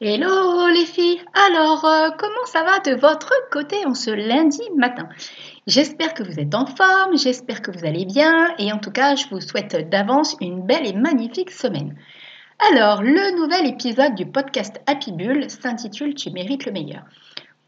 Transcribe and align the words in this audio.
Hello 0.00 0.68
les 0.68 0.84
filles 0.84 1.20
Alors, 1.34 1.84
euh, 1.84 2.10
comment 2.16 2.46
ça 2.46 2.62
va 2.62 2.78
de 2.78 2.96
votre 3.00 3.32
côté 3.50 3.84
en 3.84 3.94
ce 3.94 4.12
lundi 4.12 4.62
matin? 4.76 5.08
J'espère 5.66 6.14
que 6.14 6.22
vous 6.22 6.38
êtes 6.38 6.54
en 6.54 6.66
forme, 6.66 7.18
j'espère 7.18 7.62
que 7.62 7.72
vous 7.72 7.84
allez 7.84 8.04
bien 8.04 8.54
et 8.60 8.70
en 8.70 8.78
tout 8.78 8.92
cas, 8.92 9.16
je 9.16 9.26
vous 9.28 9.40
souhaite 9.40 9.90
d'avance 9.90 10.36
une 10.40 10.64
belle 10.64 10.86
et 10.86 10.92
magnifique 10.92 11.50
semaine. 11.50 11.96
Alors, 12.70 13.02
le 13.02 13.40
nouvel 13.40 13.66
épisode 13.66 14.14
du 14.14 14.24
podcast 14.24 14.80
Happy 14.86 15.10
Bull 15.10 15.50
s'intitule 15.50 16.14
Tu 16.14 16.30
mérites 16.30 16.66
le 16.66 16.70
meilleur. 16.70 17.02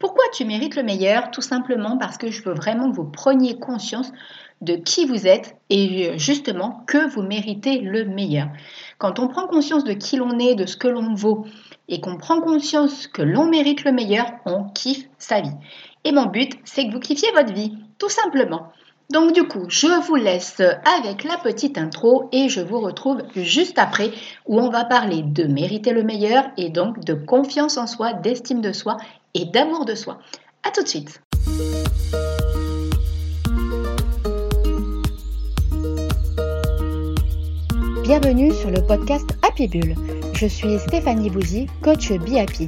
Pourquoi 0.01 0.23
tu 0.33 0.45
mérites 0.45 0.75
le 0.75 0.81
meilleur? 0.81 1.29
Tout 1.29 1.43
simplement 1.43 1.95
parce 1.95 2.17
que 2.17 2.31
je 2.31 2.41
veux 2.41 2.55
vraiment 2.55 2.89
que 2.89 2.95
vous 2.95 3.05
preniez 3.05 3.59
conscience 3.59 4.11
de 4.61 4.73
qui 4.73 5.05
vous 5.05 5.27
êtes 5.27 5.55
et 5.69 6.17
justement 6.17 6.83
que 6.87 7.07
vous 7.07 7.21
méritez 7.21 7.79
le 7.81 8.05
meilleur. 8.05 8.47
Quand 8.97 9.19
on 9.19 9.27
prend 9.27 9.45
conscience 9.45 9.83
de 9.83 9.93
qui 9.93 10.17
l'on 10.17 10.39
est, 10.39 10.55
de 10.55 10.65
ce 10.65 10.75
que 10.75 10.87
l'on 10.87 11.13
vaut, 11.13 11.45
et 11.87 12.01
qu'on 12.01 12.17
prend 12.17 12.41
conscience 12.41 13.05
que 13.05 13.21
l'on 13.21 13.47
mérite 13.47 13.83
le 13.83 13.91
meilleur, 13.91 14.25
on 14.45 14.63
kiffe 14.69 15.07
sa 15.19 15.41
vie. 15.41 15.53
Et 16.03 16.11
mon 16.11 16.25
but, 16.25 16.53
c'est 16.63 16.87
que 16.87 16.93
vous 16.93 16.99
kiffiez 16.99 17.31
votre 17.35 17.53
vie, 17.53 17.77
tout 17.99 18.09
simplement. 18.09 18.71
Donc 19.11 19.33
du 19.33 19.43
coup, 19.43 19.65
je 19.67 19.87
vous 20.07 20.15
laisse 20.15 20.61
avec 20.61 21.23
la 21.23 21.37
petite 21.37 21.77
intro 21.77 22.29
et 22.31 22.47
je 22.47 22.61
vous 22.61 22.79
retrouve 22.79 23.21
juste 23.35 23.77
après 23.77 24.11
où 24.45 24.59
on 24.59 24.69
va 24.69 24.85
parler 24.85 25.21
de 25.21 25.43
mériter 25.43 25.91
le 25.91 26.03
meilleur 26.03 26.45
et 26.57 26.69
donc 26.69 27.03
de 27.03 27.13
confiance 27.13 27.77
en 27.77 27.87
soi, 27.87 28.13
d'estime 28.13 28.61
de 28.61 28.71
soi 28.71 28.97
et 29.33 29.45
d'amour 29.45 29.85
de 29.85 29.95
soi. 29.95 30.19
A 30.63 30.71
tout 30.71 30.83
de 30.83 30.87
suite. 30.87 31.21
Bienvenue 38.03 38.53
sur 38.53 38.71
le 38.71 38.85
podcast 38.85 39.29
Happy 39.41 39.67
Bull 39.67 39.95
je 40.41 40.47
suis 40.47 40.79
Stéphanie 40.79 41.29
Bouzy, 41.29 41.67
coach 41.83 42.11
Be 42.13 42.37
Happy. 42.37 42.67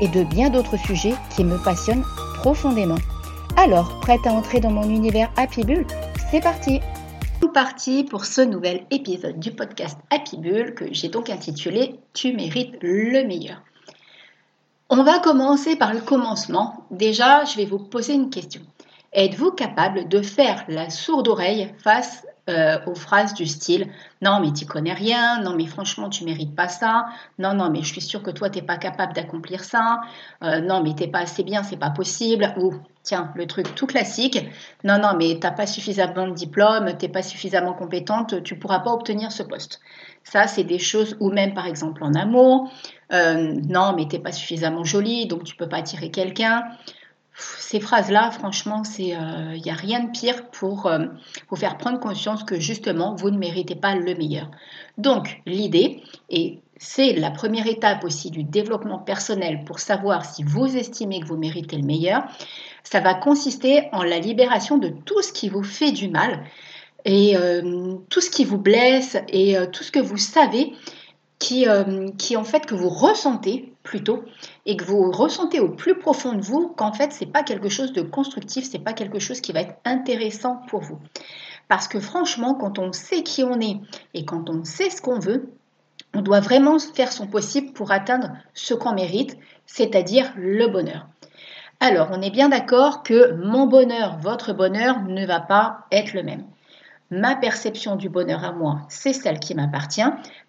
et 0.00 0.08
de 0.08 0.24
bien 0.24 0.50
d'autres 0.50 0.76
sujets 0.76 1.14
qui 1.34 1.44
me 1.44 1.56
passionnent 1.62 2.04
profondément. 2.34 2.98
Alors, 3.56 3.98
prête 4.00 4.26
à 4.26 4.32
entrer 4.32 4.60
dans 4.60 4.70
mon 4.70 4.88
univers 4.88 5.30
Happy 5.36 5.64
Bull 5.64 5.86
C'est 6.30 6.42
parti 6.42 6.80
parti 7.58 8.04
pour 8.04 8.24
ce 8.24 8.40
nouvel 8.40 8.86
épisode 8.92 9.40
du 9.40 9.50
podcast 9.50 9.98
Happy 10.10 10.36
Bull 10.36 10.74
que 10.74 10.84
j'ai 10.92 11.08
donc 11.08 11.28
intitulé 11.28 11.98
Tu 12.12 12.32
mérites 12.32 12.76
le 12.82 13.24
meilleur. 13.24 13.62
On 14.90 15.02
va 15.02 15.18
commencer 15.18 15.74
par 15.74 15.92
le 15.92 16.00
commencement. 16.00 16.84
Déjà, 16.92 17.44
je 17.44 17.56
vais 17.56 17.64
vous 17.64 17.80
poser 17.80 18.14
une 18.14 18.30
question. 18.30 18.60
Êtes-vous 19.12 19.50
capable 19.50 20.06
de 20.06 20.22
faire 20.22 20.64
la 20.68 20.88
sourde 20.88 21.26
oreille 21.26 21.74
face 21.82 22.24
euh, 22.48 22.78
aux 22.86 22.94
phrases 22.94 23.34
du 23.34 23.46
style 23.46 23.88
non 24.20 24.40
mais 24.40 24.52
tu 24.52 24.66
connais 24.66 24.92
rien, 24.92 25.40
non 25.42 25.54
mais 25.54 25.66
franchement 25.66 26.08
tu 26.08 26.24
mérites 26.24 26.54
pas 26.54 26.68
ça, 26.68 27.06
non 27.38 27.54
non 27.54 27.70
mais 27.70 27.82
je 27.82 27.92
suis 27.92 28.00
sûre 28.00 28.22
que 28.22 28.30
toi 28.30 28.50
t'es 28.50 28.62
pas 28.62 28.76
capable 28.76 29.12
d'accomplir 29.12 29.62
ça, 29.62 30.00
euh, 30.42 30.60
non 30.60 30.82
mais 30.82 30.94
t'es 30.94 31.08
pas 31.08 31.20
assez 31.20 31.44
bien, 31.44 31.62
c'est 31.62 31.76
pas 31.76 31.90
possible, 31.90 32.52
ou 32.56 32.74
tiens 33.02 33.32
le 33.36 33.46
truc 33.46 33.74
tout 33.74 33.86
classique, 33.86 34.44
non 34.84 34.98
non 34.98 35.14
mais 35.16 35.38
t'as 35.40 35.52
pas 35.52 35.66
suffisamment 35.66 36.26
de 36.26 36.34
diplôme, 36.34 36.96
t'es 36.98 37.08
pas 37.08 37.22
suffisamment 37.22 37.74
compétente, 37.74 38.42
tu 38.42 38.58
pourras 38.58 38.80
pas 38.80 38.92
obtenir 38.92 39.30
ce 39.30 39.42
poste. 39.42 39.80
Ça 40.24 40.46
c'est 40.46 40.64
des 40.64 40.78
choses 40.78 41.16
ou 41.20 41.30
même 41.30 41.54
par 41.54 41.66
exemple 41.66 42.02
en 42.02 42.14
amour, 42.14 42.70
euh, 43.12 43.54
non 43.68 43.94
mais 43.96 44.06
t'es 44.08 44.18
pas 44.18 44.32
suffisamment 44.32 44.84
jolie 44.84 45.26
donc 45.26 45.44
tu 45.44 45.54
peux 45.54 45.68
pas 45.68 45.78
attirer 45.78 46.10
quelqu'un 46.10 46.64
ces 47.38 47.78
phrases-là, 47.78 48.32
franchement, 48.32 48.82
il 48.98 49.04
n'y 49.04 49.14
euh, 49.14 49.72
a 49.72 49.74
rien 49.74 50.02
de 50.02 50.10
pire 50.10 50.46
pour 50.50 50.86
euh, 50.86 51.06
vous 51.48 51.56
faire 51.56 51.78
prendre 51.78 52.00
conscience 52.00 52.42
que 52.42 52.58
justement, 52.58 53.14
vous 53.14 53.30
ne 53.30 53.38
méritez 53.38 53.76
pas 53.76 53.94
le 53.94 54.14
meilleur. 54.16 54.50
Donc, 54.96 55.40
l'idée, 55.46 56.02
et 56.30 56.58
c'est 56.78 57.12
la 57.12 57.30
première 57.30 57.68
étape 57.68 58.02
aussi 58.02 58.32
du 58.32 58.42
développement 58.42 58.98
personnel 58.98 59.64
pour 59.64 59.78
savoir 59.78 60.24
si 60.24 60.42
vous 60.42 60.76
estimez 60.76 61.20
que 61.20 61.26
vous 61.26 61.36
méritez 61.36 61.76
le 61.76 61.84
meilleur, 61.84 62.24
ça 62.82 63.00
va 63.00 63.14
consister 63.14 63.88
en 63.92 64.02
la 64.02 64.18
libération 64.18 64.76
de 64.76 64.88
tout 64.88 65.22
ce 65.22 65.32
qui 65.32 65.48
vous 65.48 65.62
fait 65.62 65.92
du 65.92 66.08
mal 66.08 66.44
et 67.04 67.36
euh, 67.36 67.94
tout 68.08 68.20
ce 68.20 68.30
qui 68.30 68.44
vous 68.44 68.58
blesse 68.58 69.16
et 69.28 69.56
tout 69.72 69.84
ce 69.84 69.92
que 69.92 70.00
vous 70.00 70.16
savez 70.16 70.72
qui, 71.38 71.66
qui 72.18 72.36
en 72.36 72.44
fait 72.44 72.66
que 72.66 72.74
vous 72.74 72.88
ressentez 72.88 73.72
plutôt 73.82 74.24
et 74.66 74.76
que 74.76 74.84
vous 74.84 75.10
ressentez 75.10 75.60
au 75.60 75.68
plus 75.68 75.98
profond 75.98 76.32
de 76.32 76.42
vous 76.42 76.68
qu'en 76.76 76.92
fait 76.92 77.12
c'est 77.12 77.26
pas 77.26 77.42
quelque 77.42 77.68
chose 77.68 77.92
de 77.92 78.02
constructif, 78.02 78.68
c'est 78.68 78.80
pas 78.80 78.92
quelque 78.92 79.18
chose 79.18 79.40
qui 79.40 79.52
va 79.52 79.60
être 79.60 79.76
intéressant 79.84 80.60
pour 80.68 80.80
vous. 80.80 80.98
Parce 81.68 81.86
que 81.86 82.00
franchement, 82.00 82.54
quand 82.54 82.78
on 82.78 82.92
sait 82.92 83.22
qui 83.22 83.44
on 83.44 83.60
est 83.60 83.80
et 84.14 84.24
quand 84.24 84.50
on 84.50 84.64
sait 84.64 84.90
ce 84.90 85.02
qu'on 85.02 85.18
veut, 85.18 85.52
on 86.14 86.22
doit 86.22 86.40
vraiment 86.40 86.78
faire 86.78 87.12
son 87.12 87.26
possible 87.26 87.72
pour 87.72 87.92
atteindre 87.92 88.32
ce 88.54 88.74
qu'on 88.74 88.94
mérite, 88.94 89.36
c'est-à-dire 89.66 90.32
le 90.36 90.66
bonheur. 90.68 91.06
Alors, 91.80 92.08
on 92.10 92.22
est 92.22 92.30
bien 92.30 92.48
d'accord 92.48 93.02
que 93.02 93.34
mon 93.34 93.66
bonheur, 93.66 94.18
votre 94.18 94.52
bonheur 94.52 95.02
ne 95.02 95.24
va 95.26 95.40
pas 95.40 95.86
être 95.92 96.14
le 96.14 96.22
même. 96.22 96.44
Ma 97.10 97.36
perception 97.36 97.96
du 97.96 98.08
bonheur 98.08 98.44
à 98.44 98.52
moi, 98.52 98.80
c'est 98.88 99.12
celle 99.12 99.38
qui 99.38 99.54
m'appartient. 99.54 100.02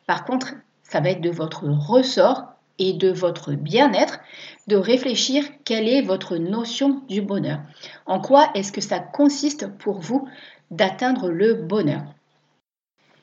Par 0.07 0.25
contre, 0.25 0.53
ça 0.89 0.99
va 0.99 1.09
être 1.09 1.21
de 1.21 1.29
votre 1.29 1.65
ressort 1.65 2.45
et 2.79 2.93
de 2.93 3.11
votre 3.11 3.53
bien-être 3.53 4.19
de 4.67 4.75
réfléchir 4.75 5.43
quelle 5.65 5.87
est 5.87 6.01
votre 6.01 6.37
notion 6.37 7.01
du 7.09 7.21
bonheur. 7.21 7.59
En 8.05 8.21
quoi 8.21 8.49
est-ce 8.55 8.71
que 8.71 8.81
ça 8.81 8.99
consiste 8.99 9.67
pour 9.77 9.99
vous 9.99 10.27
d'atteindre 10.71 11.29
le 11.29 11.53
bonheur? 11.55 12.03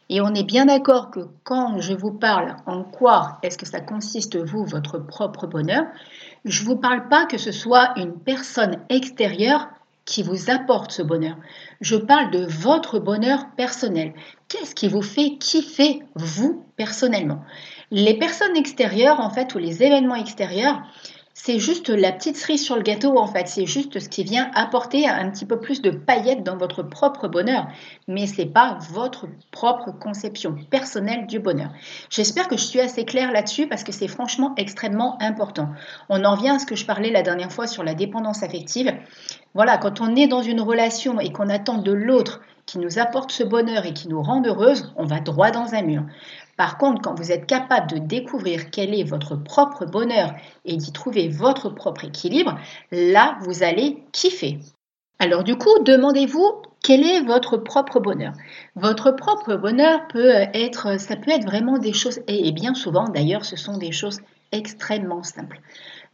Et 0.08 0.20
on 0.20 0.34
est 0.34 0.44
bien 0.44 0.66
d'accord 0.66 1.10
que 1.10 1.20
quand 1.42 1.80
je 1.80 1.92
vous 1.92 2.12
parle 2.12 2.56
en 2.66 2.84
quoi 2.84 3.38
est-ce 3.42 3.58
que 3.58 3.66
ça 3.66 3.80
consiste, 3.80 4.36
vous, 4.36 4.64
votre 4.64 4.98
propre 4.98 5.46
bonheur, 5.46 5.84
je 6.44 6.62
ne 6.62 6.66
vous 6.66 6.76
parle 6.76 7.08
pas 7.08 7.26
que 7.26 7.38
ce 7.38 7.50
soit 7.50 7.92
une 7.96 8.14
personne 8.14 8.78
extérieure 8.88 9.68
qui 10.04 10.22
vous 10.22 10.48
apporte 10.50 10.92
ce 10.92 11.02
bonheur. 11.02 11.36
Je 11.80 11.96
parle 11.96 12.30
de 12.30 12.46
votre 12.46 13.00
bonheur 13.00 13.46
personnel. 13.56 14.14
Qu'est-ce 14.58 14.74
qui 14.74 14.88
vous 14.88 15.02
fait 15.02 15.36
kiffer, 15.38 16.02
vous, 16.14 16.64
personnellement 16.76 17.42
les 17.90 18.14
personnes 18.18 18.56
extérieures, 18.56 19.20
en 19.20 19.30
fait, 19.30 19.54
ou 19.54 19.58
les 19.58 19.82
événements 19.82 20.16
extérieurs, 20.16 20.82
c'est 21.34 21.58
juste 21.58 21.90
la 21.90 22.12
petite 22.12 22.36
cerise 22.36 22.64
sur 22.64 22.76
le 22.76 22.82
gâteau, 22.82 23.18
en 23.18 23.26
fait. 23.26 23.46
C'est 23.46 23.66
juste 23.66 24.00
ce 24.00 24.08
qui 24.08 24.24
vient 24.24 24.50
apporter 24.54 25.06
un 25.06 25.30
petit 25.30 25.44
peu 25.44 25.60
plus 25.60 25.82
de 25.82 25.90
paillettes 25.90 26.42
dans 26.42 26.56
votre 26.56 26.82
propre 26.82 27.28
bonheur. 27.28 27.68
Mais 28.08 28.26
ce 28.26 28.40
n'est 28.40 28.48
pas 28.48 28.78
votre 28.90 29.28
propre 29.52 29.92
conception 29.92 30.56
personnelle 30.70 31.26
du 31.26 31.38
bonheur. 31.38 31.70
J'espère 32.10 32.48
que 32.48 32.56
je 32.56 32.64
suis 32.64 32.80
assez 32.80 33.04
claire 33.04 33.32
là-dessus 33.32 33.68
parce 33.68 33.84
que 33.84 33.92
c'est 33.92 34.08
franchement 34.08 34.54
extrêmement 34.56 35.16
important. 35.20 35.68
On 36.08 36.24
en 36.24 36.36
vient 36.36 36.56
à 36.56 36.58
ce 36.58 36.66
que 36.66 36.74
je 36.74 36.86
parlais 36.86 37.10
la 37.10 37.22
dernière 37.22 37.52
fois 37.52 37.66
sur 37.66 37.84
la 37.84 37.94
dépendance 37.94 38.42
affective. 38.42 38.92
Voilà, 39.54 39.76
quand 39.76 40.00
on 40.00 40.16
est 40.16 40.26
dans 40.26 40.42
une 40.42 40.62
relation 40.62 41.20
et 41.20 41.30
qu'on 41.30 41.50
attend 41.50 41.78
de 41.78 41.92
l'autre 41.92 42.40
qui 42.66 42.78
nous 42.78 42.98
apporte 42.98 43.30
ce 43.30 43.44
bonheur 43.44 43.86
et 43.86 43.94
qui 43.94 44.08
nous 44.08 44.22
rend 44.22 44.42
heureuse, 44.44 44.92
on 44.96 45.04
va 45.04 45.20
droit 45.20 45.50
dans 45.50 45.74
un 45.74 45.82
mur. 45.82 46.04
Par 46.56 46.78
contre, 46.78 47.00
quand 47.00 47.14
vous 47.14 47.32
êtes 47.32 47.46
capable 47.46 47.88
de 47.88 47.98
découvrir 47.98 48.70
quel 48.70 48.94
est 48.94 49.04
votre 49.04 49.36
propre 49.36 49.86
bonheur 49.86 50.34
et 50.64 50.76
d'y 50.76 50.92
trouver 50.92 51.28
votre 51.28 51.68
propre 51.68 52.04
équilibre, 52.04 52.58
là, 52.90 53.38
vous 53.42 53.62
allez 53.62 54.02
kiffer. 54.12 54.58
Alors 55.18 55.44
du 55.44 55.56
coup, 55.56 55.78
demandez-vous 55.82 56.62
quel 56.82 57.04
est 57.04 57.20
votre 57.20 57.56
propre 57.56 58.00
bonheur? 58.00 58.32
Votre 58.74 59.12
propre 59.12 59.56
bonheur 59.56 60.06
peut 60.08 60.30
être, 60.30 61.00
ça 61.00 61.16
peut 61.16 61.30
être 61.30 61.46
vraiment 61.46 61.78
des 61.78 61.92
choses, 61.92 62.20
et 62.26 62.52
bien 62.52 62.74
souvent 62.74 63.08
d'ailleurs, 63.08 63.44
ce 63.44 63.56
sont 63.56 63.78
des 63.78 63.92
choses 63.92 64.20
extrêmement 64.52 65.22
simples. 65.22 65.60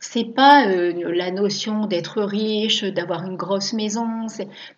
C'est 0.04 0.34
pas 0.34 0.66
euh, 0.66 1.12
la 1.14 1.30
notion 1.30 1.86
d'être 1.86 2.22
riche, 2.22 2.82
d'avoir 2.82 3.24
une 3.24 3.36
grosse 3.36 3.72
maison. 3.72 4.26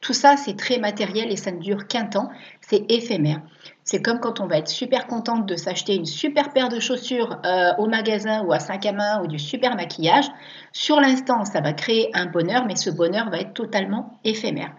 Tout 0.02 0.12
ça, 0.12 0.36
c'est 0.36 0.54
très 0.54 0.76
matériel 0.76 1.32
et 1.32 1.36
ça 1.36 1.50
ne 1.50 1.60
dure 1.60 1.86
qu'un 1.86 2.04
temps. 2.04 2.28
C'est 2.60 2.84
éphémère. 2.90 3.40
C'est 3.84 4.02
comme 4.02 4.20
quand 4.20 4.40
on 4.40 4.46
va 4.46 4.58
être 4.58 4.68
super 4.68 5.06
contente 5.06 5.46
de 5.46 5.56
s'acheter 5.56 5.94
une 5.94 6.04
super 6.04 6.52
paire 6.52 6.68
de 6.68 6.78
chaussures 6.78 7.40
euh, 7.46 7.72
au 7.78 7.86
magasin 7.86 8.42
ou 8.44 8.52
à 8.52 8.60
5 8.60 8.84
à 8.84 8.92
main 8.92 9.22
ou 9.22 9.26
du 9.26 9.38
super 9.38 9.76
maquillage. 9.76 10.26
Sur 10.72 11.00
l'instant, 11.00 11.46
ça 11.46 11.62
va 11.62 11.72
créer 11.72 12.10
un 12.12 12.26
bonheur, 12.26 12.66
mais 12.66 12.76
ce 12.76 12.90
bonheur 12.90 13.30
va 13.30 13.38
être 13.38 13.54
totalement 13.54 14.20
éphémère. 14.24 14.74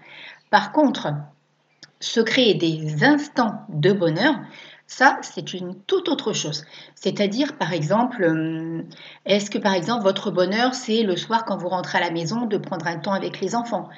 Par 0.52 0.72
contre, 0.72 1.08
se 2.00 2.20
créer 2.20 2.54
des 2.54 3.04
instants 3.04 3.62
de 3.70 3.92
bonheur, 3.92 4.36
Ça, 4.88 5.18
c'est 5.24 5.54
une 5.54 5.74
toute 5.88 6.10
autre 6.10 6.32
chose. 6.32 6.64
C'est-à-dire, 6.94 7.58
par 7.58 7.74
exemple, 7.74 8.24
euh, 8.24 8.84
est-ce 9.26 9.50
que, 9.50 9.58
par 9.58 9.74
exemple, 9.74 10.04
votre 10.04 10.30
bonheur, 10.30 10.76
c'est 10.76 11.02
le 11.02 11.16
soir 11.16 11.44
quand 11.46 11.58
vous 11.58 11.70
rentrez 11.70 11.98
à 11.98 12.02
la 12.02 12.12
maison 12.12 12.46
de 12.46 12.58
prendre 12.58 12.86
un 12.86 13.00
temps 13.00 13.14
avec 13.14 13.42
les 13.42 13.56
enfants? 13.56 13.90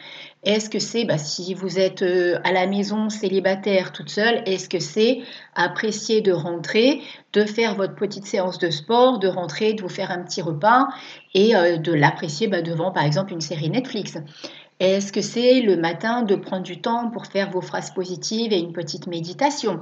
Est-ce 0.43 0.69
que 0.69 0.79
c'est, 0.79 1.03
bah, 1.03 1.17
si 1.17 1.53
vous 1.53 1.77
êtes 1.77 2.03
euh, 2.03 2.39
à 2.45 2.53
la 2.53 2.67
maison 2.67 3.09
célibataire 3.09 3.91
toute 3.91 4.09
seule, 4.09 4.41
est-ce 4.45 4.69
que 4.69 4.79
c'est 4.79 5.19
apprécier 5.55 6.21
de 6.21 6.31
rentrer, 6.31 7.01
de 7.33 7.43
faire 7.43 7.75
votre 7.75 7.95
petite 7.95 8.25
séance 8.25 8.57
de 8.57 8.69
sport, 8.69 9.19
de 9.19 9.27
rentrer, 9.27 9.73
de 9.73 9.81
vous 9.81 9.89
faire 9.89 10.09
un 10.09 10.23
petit 10.23 10.41
repas 10.41 10.87
et 11.33 11.53
euh, 11.53 11.75
de 11.75 11.91
l'apprécier 11.91 12.47
bah, 12.47 12.61
devant, 12.61 12.91
par 12.91 13.03
exemple, 13.03 13.33
une 13.33 13.41
série 13.41 13.69
Netflix? 13.69 14.17
Est-ce 14.79 15.11
que 15.11 15.21
c'est 15.21 15.61
le 15.61 15.75
matin 15.75 16.21
de 16.21 16.35
prendre 16.35 16.61
du 16.61 16.79
temps 16.79 17.09
pour 17.09 17.25
faire 17.25 17.49
vos 17.49 17.61
phrases 17.61 17.91
positives 17.91 18.53
et 18.53 18.59
une 18.59 18.73
petite 18.73 19.07
méditation? 19.07 19.81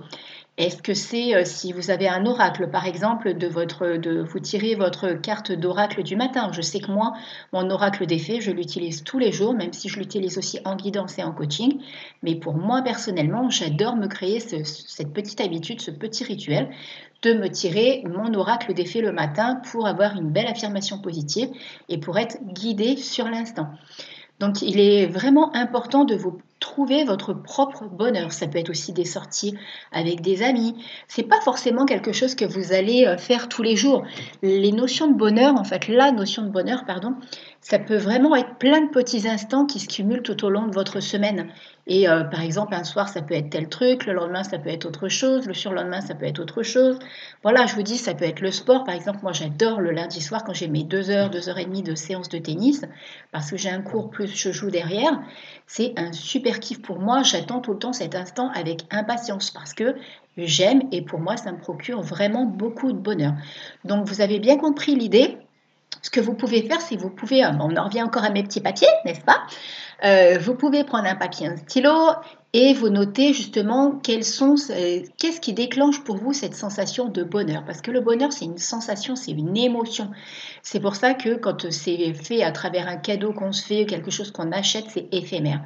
Est-ce 0.57 0.81
que 0.81 0.93
c'est 0.93 1.35
euh, 1.35 1.43
si 1.43 1.73
vous 1.73 1.91
avez 1.91 2.07
un 2.07 2.25
oracle, 2.25 2.69
par 2.69 2.85
exemple, 2.85 3.33
de, 3.33 3.45
votre, 3.47 3.97
de 3.97 4.21
vous 4.21 4.39
tirer 4.39 4.75
votre 4.75 5.11
carte 5.11 5.51
d'oracle 5.51 6.01
du 6.01 6.15
matin 6.15 6.49
Je 6.53 6.61
sais 6.61 6.79
que 6.79 6.91
moi, 6.91 7.13
mon 7.51 7.69
oracle 7.69 8.05
d'effet, 8.05 8.39
je 8.39 8.51
l'utilise 8.51 9.03
tous 9.03 9.19
les 9.19 9.33
jours, 9.33 9.53
même 9.53 9.73
si 9.73 9.89
je 9.89 9.99
l'utilise 9.99 10.37
aussi 10.37 10.59
en 10.63 10.77
guidance 10.77 11.19
et 11.19 11.23
en 11.23 11.33
coaching. 11.33 11.81
Mais 12.23 12.35
pour 12.35 12.53
moi, 12.53 12.81
personnellement, 12.81 13.49
j'adore 13.49 13.97
me 13.97 14.07
créer 14.07 14.39
cette 14.39 15.13
petite 15.13 15.41
habitude, 15.41 15.81
ce 15.81 15.91
petit 15.91 16.23
rituel 16.23 16.69
de 17.21 17.33
me 17.33 17.49
tirer 17.49 18.03
mon 18.05 18.33
oracle 18.33 18.73
d'effet 18.73 19.01
le 19.01 19.11
matin 19.11 19.59
pour 19.71 19.87
avoir 19.87 20.15
une 20.15 20.29
belle 20.29 20.47
affirmation 20.47 20.99
positive 20.99 21.49
et 21.89 21.97
pour 21.97 22.17
être 22.17 22.37
guidé 22.53 22.95
sur 22.95 23.27
l'instant. 23.27 23.67
Donc 24.39 24.61
il 24.61 24.79
est 24.79 25.07
vraiment 25.07 25.53
important 25.55 26.05
de 26.05 26.15
vous 26.15 26.37
trouver 26.65 27.03
votre 27.03 27.31
propre 27.33 27.85
bonheur. 27.85 28.33
Ça 28.33 28.47
peut 28.47 28.57
être 28.57 28.71
aussi 28.71 28.91
des 28.91 29.05
sorties 29.05 29.55
avec 29.91 30.21
des 30.21 30.41
amis. 30.41 30.75
C'est 31.07 31.23
pas 31.23 31.39
forcément 31.41 31.85
quelque 31.85 32.11
chose 32.11 32.33
que 32.33 32.43
vous 32.43 32.73
allez 32.73 33.05
euh, 33.05 33.17
faire 33.17 33.47
tous 33.49 33.61
les 33.61 33.75
jours. 33.75 34.03
Les 34.41 34.71
notions 34.71 35.07
de 35.07 35.13
bonheur, 35.15 35.53
en 35.59 35.63
fait, 35.63 35.87
la 35.87 36.11
notion 36.11 36.41
de 36.41 36.49
bonheur, 36.49 36.85
pardon, 36.85 37.13
ça 37.61 37.77
peut 37.77 37.97
vraiment 37.97 38.35
être 38.35 38.55
plein 38.55 38.81
de 38.81 38.89
petits 38.89 39.27
instants 39.27 39.65
qui 39.65 39.79
se 39.79 39.87
cumulent 39.87 40.23
tout 40.23 40.43
au 40.43 40.49
long 40.49 40.65
de 40.67 40.73
votre 40.73 41.01
semaine. 41.01 41.49
Et 41.87 42.09
euh, 42.09 42.23
par 42.23 42.41
exemple, 42.41 42.73
un 42.73 42.83
soir, 42.83 43.09
ça 43.09 43.21
peut 43.21 43.35
être 43.35 43.51
tel 43.51 43.69
truc, 43.69 44.07
le 44.07 44.13
lendemain, 44.13 44.43
ça 44.43 44.57
peut 44.57 44.69
être 44.69 44.85
autre 44.85 45.07
chose, 45.07 45.45
le 45.45 45.53
surlendemain, 45.53 46.01
ça 46.01 46.15
peut 46.15 46.25
être 46.25 46.39
autre 46.39 46.63
chose. 46.63 46.97
Voilà, 47.43 47.67
je 47.67 47.75
vous 47.75 47.83
dis, 47.83 47.97
ça 47.97 48.15
peut 48.15 48.25
être 48.25 48.41
le 48.41 48.51
sport. 48.51 48.83
Par 48.83 48.95
exemple, 48.95 49.19
moi, 49.21 49.33
j'adore 49.33 49.81
le 49.81 49.91
lundi 49.91 50.19
soir 50.21 50.43
quand 50.43 50.53
j'ai 50.53 50.67
mes 50.67 50.83
deux 50.83 51.11
heures, 51.11 51.29
deux 51.29 51.47
heures 51.47 51.59
et 51.59 51.65
demie 51.65 51.83
de 51.83 51.93
séance 51.93 52.29
de 52.29 52.39
tennis, 52.39 52.81
parce 53.31 53.51
que 53.51 53.57
j'ai 53.57 53.69
un 53.69 53.81
cours 53.81 54.09
plus 54.09 54.35
je 54.35 54.51
joue 54.51 54.71
derrière. 54.71 55.21
C'est 55.67 55.93
un 55.97 56.11
super 56.11 56.54
pour 56.81 56.99
moi. 56.99 57.23
J'attends 57.23 57.59
tout 57.59 57.73
le 57.73 57.79
temps 57.79 57.93
cet 57.93 58.15
instant 58.15 58.49
avec 58.53 58.85
impatience 58.91 59.51
parce 59.51 59.73
que 59.73 59.95
j'aime 60.37 60.83
et 60.91 61.01
pour 61.01 61.19
moi, 61.19 61.37
ça 61.37 61.51
me 61.51 61.57
procure 61.57 62.01
vraiment 62.01 62.45
beaucoup 62.45 62.91
de 62.91 62.97
bonheur. 62.97 63.33
Donc, 63.83 64.07
vous 64.07 64.21
avez 64.21 64.39
bien 64.39 64.57
compris 64.57 64.95
l'idée. 64.95 65.37
Ce 66.01 66.09
que 66.09 66.19
vous 66.19 66.33
pouvez 66.33 66.61
faire, 66.63 66.81
c'est 66.81 66.97
vous 66.97 67.09
pouvez, 67.09 67.43
euh, 67.43 67.49
on 67.59 67.75
en 67.75 67.85
revient 67.85 68.03
encore 68.03 68.23
à 68.23 68.29
mes 68.29 68.43
petits 68.43 68.61
papiers, 68.61 68.87
n'est-ce 69.05 69.21
pas? 69.21 69.41
Euh, 70.03 70.37
Vous 70.39 70.55
pouvez 70.55 70.83
prendre 70.83 71.07
un 71.07 71.15
papier, 71.15 71.47
un 71.47 71.57
stylo 71.57 71.93
et 72.57 72.73
vous 72.73 72.87
notez 72.87 73.33
justement 73.33 73.99
quels 74.01 74.23
sont, 74.23 74.55
qu'est-ce 75.17 75.41
qui 75.41 75.51
déclenche 75.51 76.01
pour 76.05 76.15
vous 76.15 76.31
cette 76.31 76.55
sensation 76.55 77.09
de 77.09 77.21
bonheur? 77.21 77.65
Parce 77.65 77.81
que 77.81 77.91
le 77.91 77.99
bonheur, 77.99 78.31
c'est 78.31 78.45
une 78.45 78.57
sensation, 78.57 79.17
c'est 79.17 79.31
une 79.31 79.57
émotion. 79.57 80.09
C'est 80.63 80.79
pour 80.79 80.95
ça 80.95 81.15
que 81.15 81.35
quand 81.35 81.69
c'est 81.69 82.13
fait 82.13 82.43
à 82.43 82.53
travers 82.53 82.87
un 82.87 82.95
cadeau 82.95 83.33
qu'on 83.33 83.51
se 83.51 83.61
fait, 83.61 83.85
quelque 83.85 84.09
chose 84.09 84.31
qu'on 84.31 84.53
achète, 84.53 84.85
c'est 84.87 85.09
éphémère 85.11 85.65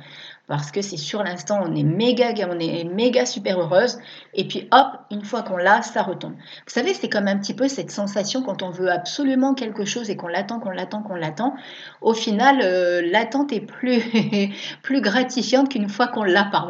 parce 0.49 0.71
que 0.71 0.81
c'est 0.81 0.97
sur 0.97 1.23
l'instant, 1.23 1.61
on 1.63 1.75
est 1.75 1.83
méga, 1.83 2.33
on 2.49 2.59
est 2.59 2.83
méga 2.83 3.27
super 3.27 3.59
heureuse, 3.59 3.99
et 4.33 4.47
puis 4.47 4.67
hop, 4.71 4.87
une 5.11 5.23
fois 5.23 5.43
qu'on 5.43 5.57
l'a, 5.57 5.83
ça 5.83 6.01
retombe. 6.01 6.33
Vous 6.33 6.73
savez, 6.73 6.95
c'est 6.95 7.07
comme 7.07 7.27
un 7.27 7.37
petit 7.37 7.53
peu 7.53 7.67
cette 7.67 7.91
sensation 7.91 8.41
quand 8.41 8.63
on 8.63 8.71
veut 8.71 8.89
absolument 8.89 9.53
quelque 9.53 9.85
chose 9.85 10.09
et 10.09 10.15
qu'on 10.15 10.27
l'attend, 10.27 10.59
qu'on 10.59 10.71
l'attend, 10.71 11.03
qu'on 11.03 11.13
l'attend. 11.13 11.53
Au 12.01 12.15
final, 12.15 12.61
euh, 12.63 12.99
l'attente 13.11 13.53
est 13.53 13.61
plus, 13.61 14.01
plus 14.81 15.01
gratifiante 15.01 15.69
qu'une 15.69 15.87
fois 15.87 16.07
qu'on 16.07 16.23
l'a 16.23 16.45
par. 16.45 16.67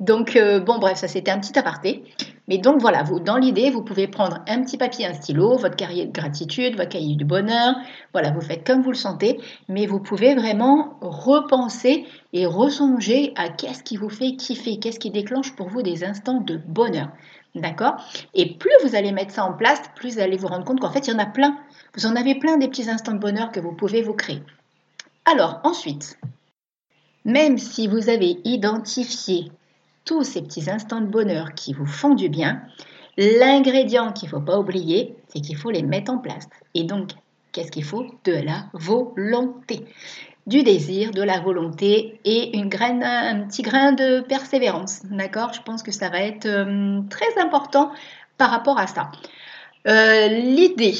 Donc, 0.00 0.36
euh, 0.36 0.60
bon, 0.60 0.78
bref, 0.78 0.98
ça 0.98 1.08
c'était 1.08 1.30
un 1.30 1.38
petit 1.38 1.58
aparté. 1.58 2.04
Mais 2.46 2.58
donc 2.58 2.80
voilà, 2.80 3.02
vous, 3.02 3.20
dans 3.20 3.36
l'idée, 3.36 3.70
vous 3.70 3.82
pouvez 3.82 4.06
prendre 4.06 4.40
un 4.46 4.62
petit 4.62 4.76
papier, 4.76 5.06
un 5.06 5.14
stylo, 5.14 5.56
votre 5.56 5.76
cahier 5.76 6.06
de 6.06 6.12
gratitude, 6.12 6.76
votre 6.76 6.90
cahier 6.90 7.16
du 7.16 7.24
bonheur. 7.24 7.74
Voilà, 8.12 8.30
vous 8.32 8.42
faites 8.42 8.66
comme 8.66 8.82
vous 8.82 8.90
le 8.90 8.96
sentez, 8.96 9.40
mais 9.68 9.86
vous 9.86 10.00
pouvez 10.00 10.34
vraiment 10.34 10.98
repenser 11.00 12.06
et 12.34 12.44
ressonger 12.44 13.32
à 13.36 13.48
qu'est-ce 13.48 13.82
qui 13.82 13.96
vous 13.96 14.10
fait 14.10 14.36
kiffer, 14.36 14.78
qu'est-ce 14.78 14.98
qui 14.98 15.10
déclenche 15.10 15.56
pour 15.56 15.68
vous 15.68 15.82
des 15.82 16.04
instants 16.04 16.40
de 16.40 16.60
bonheur. 16.66 17.08
D'accord? 17.54 17.94
Et 18.34 18.54
plus 18.56 18.72
vous 18.82 18.96
allez 18.96 19.12
mettre 19.12 19.32
ça 19.32 19.44
en 19.44 19.52
place, 19.52 19.80
plus 19.94 20.14
vous 20.14 20.20
allez 20.20 20.36
vous 20.36 20.48
rendre 20.48 20.64
compte 20.64 20.80
qu'en 20.80 20.90
fait, 20.90 21.06
il 21.06 21.12
y 21.12 21.14
en 21.14 21.20
a 21.20 21.26
plein. 21.26 21.56
Vous 21.94 22.04
en 22.04 22.16
avez 22.16 22.34
plein 22.34 22.58
des 22.58 22.68
petits 22.68 22.90
instants 22.90 23.12
de 23.12 23.18
bonheur 23.18 23.52
que 23.52 23.60
vous 23.60 23.72
pouvez 23.72 24.02
vous 24.02 24.14
créer. 24.14 24.42
Alors, 25.24 25.60
ensuite, 25.62 26.18
même 27.24 27.58
si 27.58 27.88
vous 27.88 28.08
avez 28.08 28.38
identifié 28.44 29.50
tous 30.04 30.22
ces 30.22 30.42
petits 30.42 30.70
instants 30.70 31.00
de 31.00 31.06
bonheur 31.06 31.54
qui 31.54 31.72
vous 31.72 31.86
font 31.86 32.14
du 32.14 32.28
bien, 32.28 32.62
l'ingrédient 33.16 34.12
qu'il 34.12 34.28
ne 34.28 34.30
faut 34.30 34.40
pas 34.40 34.58
oublier, 34.58 35.16
c'est 35.28 35.40
qu'il 35.40 35.56
faut 35.56 35.70
les 35.70 35.82
mettre 35.82 36.12
en 36.12 36.18
place. 36.18 36.48
Et 36.74 36.84
donc, 36.84 37.10
qu'est-ce 37.52 37.70
qu'il 37.70 37.84
faut? 37.84 38.06
De 38.24 38.32
la 38.32 38.66
volonté. 38.72 39.86
Du 40.46 40.62
désir, 40.62 41.12
de 41.12 41.22
la 41.22 41.40
volonté 41.40 42.20
et 42.26 42.54
une 42.54 42.68
graine, 42.68 43.02
un 43.02 43.46
petit 43.46 43.62
grain 43.62 43.92
de 43.92 44.20
persévérance. 44.20 45.00
D'accord? 45.06 45.54
Je 45.54 45.62
pense 45.62 45.82
que 45.82 45.92
ça 45.92 46.10
va 46.10 46.20
être 46.20 46.44
euh, 46.44 47.00
très 47.08 47.40
important 47.40 47.92
par 48.36 48.50
rapport 48.50 48.78
à 48.78 48.86
ça. 48.86 49.10
Euh, 49.86 50.28
l'idée, 50.28 50.94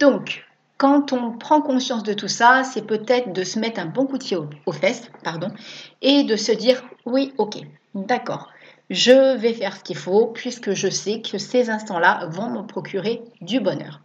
donc, 0.00 0.44
quand 0.80 1.12
on 1.12 1.36
prend 1.36 1.60
conscience 1.60 2.04
de 2.04 2.14
tout 2.14 2.28
ça, 2.28 2.64
c'est 2.64 2.86
peut-être 2.86 3.34
de 3.34 3.44
se 3.44 3.58
mettre 3.58 3.80
un 3.80 3.86
bon 3.86 4.06
coup 4.06 4.16
de 4.16 4.24
pied 4.24 4.38
aux 4.38 4.72
fesses, 4.72 5.10
pardon, 5.22 5.48
et 6.00 6.24
de 6.24 6.36
se 6.36 6.52
dire 6.52 6.82
oui, 7.04 7.34
ok, 7.36 7.58
D'accord. 7.94 8.48
Je 8.88 9.36
vais 9.36 9.52
faire 9.52 9.76
ce 9.76 9.84
qu'il 9.84 9.96
faut 9.96 10.26
puisque 10.26 10.72
je 10.72 10.88
sais 10.88 11.22
que 11.22 11.38
ces 11.38 11.70
instants-là 11.70 12.26
vont 12.30 12.50
me 12.50 12.66
procurer 12.66 13.22
du 13.40 13.60
bonheur. 13.60 14.00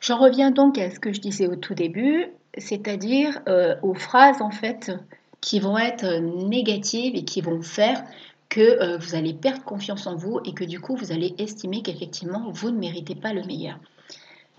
J'en 0.00 0.18
reviens 0.18 0.50
donc 0.50 0.78
à 0.78 0.90
ce 0.90 1.00
que 1.00 1.12
je 1.12 1.20
disais 1.20 1.46
au 1.46 1.56
tout 1.56 1.74
début, 1.74 2.26
c'est-à-dire 2.56 3.40
euh, 3.48 3.76
aux 3.82 3.94
phrases 3.94 4.40
en 4.40 4.50
fait 4.50 4.92
qui 5.40 5.60
vont 5.60 5.78
être 5.78 6.18
négatives 6.18 7.16
et 7.16 7.24
qui 7.24 7.40
vont 7.40 7.62
faire 7.62 8.02
que 8.48 8.60
euh, 8.60 8.98
vous 8.98 9.14
allez 9.14 9.34
perdre 9.34 9.64
confiance 9.64 10.06
en 10.06 10.16
vous 10.16 10.40
et 10.44 10.52
que 10.52 10.64
du 10.64 10.80
coup 10.80 10.96
vous 10.96 11.12
allez 11.12 11.34
estimer 11.38 11.82
qu'effectivement 11.82 12.50
vous 12.52 12.70
ne 12.70 12.78
méritez 12.78 13.14
pas 13.14 13.32
le 13.32 13.44
meilleur. 13.44 13.78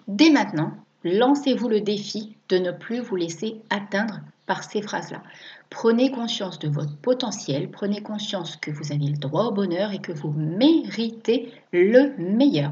Dès 0.07 0.29
maintenant, 0.31 0.73
lancez-vous 1.03 1.69
le 1.69 1.81
défi 1.81 2.35
de 2.49 2.57
ne 2.57 2.71
plus 2.71 2.99
vous 2.99 3.15
laisser 3.15 3.61
atteindre 3.69 4.19
par 4.45 4.63
ces 4.63 4.81
phrases-là. 4.81 5.21
Prenez 5.69 6.09
conscience 6.09 6.57
de 6.57 6.67
votre 6.67 6.95
potentiel, 6.97 7.69
prenez 7.69 8.01
conscience 8.01 8.55
que 8.55 8.71
vous 8.71 8.91
avez 8.91 9.05
le 9.05 9.17
droit 9.17 9.45
au 9.45 9.51
bonheur 9.51 9.91
et 9.91 9.99
que 9.99 10.11
vous 10.11 10.31
méritez 10.31 11.53
le 11.71 12.15
meilleur. 12.17 12.71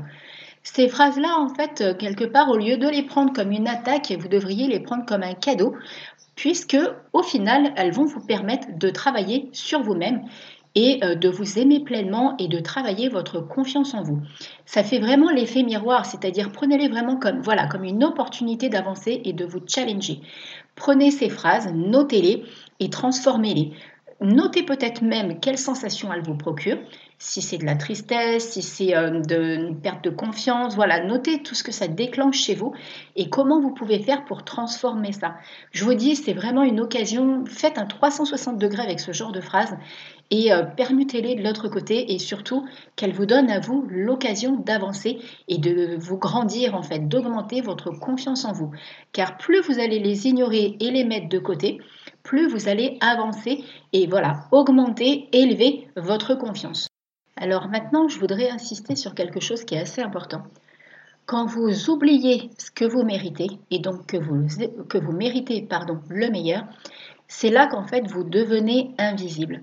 Ces 0.64 0.90
phrases-là, 0.90 1.40
en 1.40 1.50
fait, 1.50 1.82
euh, 1.82 1.94
quelque 1.94 2.26
part, 2.26 2.50
au 2.50 2.58
lieu 2.58 2.78
de 2.78 2.90
les 2.90 3.04
prendre 3.04 3.32
comme 3.32 3.52
une 3.52 3.68
attaque, 3.68 4.12
vous 4.20 4.28
devriez 4.28 4.68
les 4.68 4.82
prendre 4.82 5.06
comme 5.06 5.24
un 5.24 5.34
cadeau, 5.34 5.76
puisque 6.36 6.78
au 7.14 7.24
final, 7.24 7.74
elles 7.78 7.94
vont 7.94 8.06
vous 8.06 8.20
permettre 8.20 8.68
de 8.78 8.90
travailler 8.90 9.50
sur 9.54 9.82
vous-même 9.82 10.24
et 10.78 11.04
euh, 11.04 11.16
de 11.16 11.28
vous 11.28 11.58
aimer 11.58 11.80
pleinement 11.80 12.36
et 12.38 12.48
de 12.48 12.60
travailler 12.60 13.10
votre 13.10 13.40
confiance 13.40 13.96
en 13.96 14.04
vous. 14.04 14.22
Ça 14.68 14.84
fait 14.84 15.00
vraiment 15.00 15.32
l'effet 15.32 15.64
miroir, 15.64 16.06
c'est-à-dire 16.06 16.52
prenez-les 16.52 16.88
vraiment 16.88 17.18
comme 17.18 17.42
voilà, 17.42 17.66
comme 17.66 17.84
une 17.84 18.04
opportunité 18.04 18.70
d'avancer 18.70 19.20
et 19.26 19.34
de 19.34 19.44
vous 19.44 19.60
challenger. 19.68 20.22
Prenez 20.76 21.10
ces 21.10 21.30
phrases, 21.30 21.74
notez-les 21.74 22.44
et 22.80 22.92
transformez-les. 22.92 23.72
Notez 24.22 24.64
peut-être 24.64 25.04
même 25.04 25.40
quelles 25.40 25.58
sensations 25.60 26.12
elles 26.12 26.24
vous 26.24 26.38
procurent. 26.38 26.80
Si 27.20 27.42
c'est 27.42 27.58
de 27.58 27.66
la 27.66 27.76
tristesse, 27.76 28.50
si 28.52 28.62
c'est 28.62 28.96
euh, 28.96 29.22
de, 29.22 29.56
une 29.56 29.80
perte 29.80 30.04
de 30.04 30.12
confiance, 30.12 30.76
voilà, 30.76 31.04
notez 31.04 31.42
tout 31.42 31.56
ce 31.56 31.64
que 31.64 31.72
ça 31.72 31.88
déclenche 31.88 32.38
chez 32.38 32.54
vous 32.54 32.74
et 33.16 33.30
comment 33.30 33.60
vous 33.60 33.74
pouvez 33.74 34.00
faire 34.00 34.26
pour 34.26 34.44
transformer 34.44 35.12
ça. 35.12 35.36
Je 35.72 35.84
vous 35.84 35.96
dis, 35.96 36.16
c'est 36.16 36.34
vraiment 36.34 36.64
une 36.64 36.80
occasion. 36.80 37.44
Faites 37.46 37.80
un 37.80 37.86
360 37.86 38.58
degrés 38.58 38.84
avec 38.84 39.00
ce 39.00 39.12
genre 39.12 39.32
de 39.32 39.42
phrase 39.42 39.76
et 40.30 40.52
euh, 40.52 40.64
permutez-les 40.64 41.36
de 41.36 41.44
l'autre 41.44 41.68
côté 41.70 42.14
et 42.14 42.20
surtout 42.20 42.68
qu'elles 42.96 43.14
vous 43.14 43.26
donnent 43.26 43.52
à 43.52 43.60
vous 43.60 43.86
l'occasion 43.90 44.56
d'avancer 44.56 45.20
et 45.48 45.58
de 45.58 45.96
vous 45.98 46.18
grandir 46.18 46.76
en 46.76 46.84
fait, 46.84 47.08
d'augmenter 47.08 47.62
votre 47.62 47.92
confiance 47.92 48.46
en 48.46 48.52
vous. 48.52 48.72
Car 49.14 49.38
plus 49.38 49.62
vous 49.62 49.80
allez 49.80 50.00
les 50.00 50.28
ignorer 50.28 50.76
et 50.80 50.92
les 50.92 51.04
mettre 51.04 51.30
de 51.30 51.40
côté, 51.40 51.80
plus 52.24 52.48
vous 52.48 52.68
allez 52.68 52.98
avancer 53.00 53.64
et 53.94 54.08
voilà, 54.08 54.48
augmenter, 54.52 55.30
élever 55.32 55.88
votre 55.96 56.36
confiance. 56.36 56.88
Alors 57.38 57.68
maintenant, 57.68 58.08
je 58.08 58.20
voudrais 58.20 58.50
insister 58.50 58.96
sur 58.96 59.14
quelque 59.14 59.40
chose 59.40 59.64
qui 59.64 59.76
est 59.76 59.82
assez 59.82 60.02
important. 60.02 60.44
Quand 61.26 61.46
vous 61.46 61.90
oubliez 61.90 62.50
ce 62.58 62.72
que 62.72 62.86
vous 62.86 63.04
méritez, 63.04 63.48
et 63.70 63.80
donc 63.80 64.08
que 64.08 64.18
vous, 64.18 64.48
que 64.88 64.98
vous 64.98 65.12
méritez 65.12 65.62
pardon, 65.62 66.00
le 66.10 66.30
meilleur, 66.30 66.64
c'est 67.28 67.50
là 67.50 67.68
qu'en 67.68 67.84
fait 67.84 68.08
vous 68.08 68.24
devenez 68.24 68.96
invisible. 68.98 69.62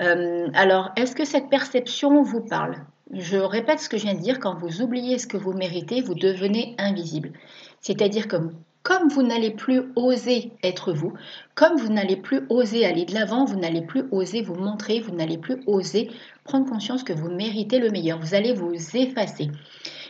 Euh, 0.00 0.48
alors, 0.54 0.90
est-ce 0.96 1.14
que 1.14 1.24
cette 1.24 1.48
perception 1.48 2.22
vous 2.22 2.40
parle? 2.40 2.76
Je 3.12 3.36
répète 3.36 3.80
ce 3.80 3.88
que 3.88 3.96
je 3.96 4.04
viens 4.04 4.14
de 4.14 4.20
dire, 4.20 4.40
quand 4.40 4.54
vous 4.54 4.82
oubliez 4.82 5.18
ce 5.18 5.26
que 5.26 5.36
vous 5.36 5.52
méritez, 5.52 6.00
vous 6.00 6.14
devenez 6.14 6.74
invisible. 6.78 7.32
C'est-à-dire 7.80 8.28
que 8.28 8.36
comme 8.82 9.08
vous 9.08 9.22
n'allez 9.22 9.50
plus 9.50 9.82
oser 9.96 10.52
être 10.62 10.92
vous, 10.92 11.14
comme 11.54 11.76
vous 11.76 11.90
n'allez 11.90 12.16
plus 12.16 12.42
oser 12.50 12.84
aller 12.84 13.06
de 13.06 13.14
l'avant, 13.14 13.46
vous 13.46 13.56
n'allez 13.56 13.80
plus 13.80 14.04
oser 14.10 14.42
vous 14.42 14.56
montrer, 14.56 15.00
vous 15.00 15.14
n'allez 15.14 15.38
plus 15.38 15.62
oser 15.66 16.10
prendre 16.44 16.68
conscience 16.68 17.02
que 17.02 17.14
vous 17.14 17.30
méritez 17.30 17.78
le 17.78 17.90
meilleur. 17.90 18.18
Vous 18.18 18.34
allez 18.34 18.52
vous 18.52 18.74
effacer. 18.94 19.50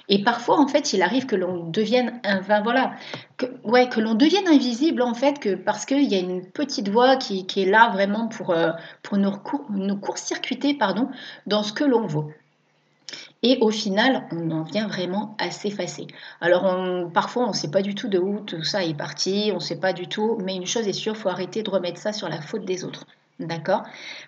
Et 0.09 0.23
parfois, 0.25 0.59
en 0.59 0.67
fait, 0.67 0.93
il 0.93 1.03
arrive 1.03 1.27
que 1.27 1.37
l'on 1.37 1.71
devienne, 1.71 2.21
enfin 2.25 2.63
voilà, 2.63 2.95
que, 3.37 4.01
l'on 4.01 4.15
devienne 4.15 4.49
invisible 4.49 5.03
en 5.03 5.15
fait, 5.15 5.39
que 5.39 5.55
parce 5.55 5.85
qu'il 5.85 6.05
y 6.05 6.15
a 6.15 6.19
une 6.19 6.45
petite 6.45 6.89
voix 6.89 7.17
qui, 7.17 7.47
est 7.57 7.65
là 7.65 7.91
vraiment 7.91 8.29
pour, 8.29 8.51
euh, 8.51 8.71
pour 9.03 9.19
nous, 9.19 9.97
court-circuiter, 9.97 10.79
dans 11.47 11.63
ce 11.63 11.73
que 11.73 11.85
l'on 11.85 12.07
vaut. 12.07 12.31
Et 13.43 13.59
au 13.61 13.71
final, 13.71 14.27
on 14.33 14.51
en 14.51 14.63
vient 14.63 14.89
vraiment 14.89 15.37
à 15.39 15.51
s'effacer. 15.51 16.07
Alors 16.41 16.65
parfois, 17.13 17.45
on 17.45 17.49
ne 17.49 17.53
sait 17.53 17.71
pas 17.71 17.83
du 17.83 17.95
tout 17.95 18.09
de 18.09 18.19
où 18.19 18.41
tout 18.41 18.65
ça 18.65 18.85
est 18.85 18.97
parti, 18.97 19.51
on 19.53 19.57
ne 19.57 19.61
sait 19.61 19.79
pas 19.79 19.93
du 19.93 20.09
tout, 20.09 20.39
mais 20.43 20.57
une 20.57 20.67
chose 20.67 20.89
est 20.89 20.95
sûre, 20.95 21.15
il 21.15 21.21
faut 21.21 21.29
arrêter 21.29 21.63
de 21.63 21.71
remettre 21.71 22.01
ça 22.01 22.13
sur 22.13 22.29
la 22.29 22.41
faute 22.41 22.65
des 22.65 22.85
autres. 22.85 23.05
D'accord? 23.41 23.83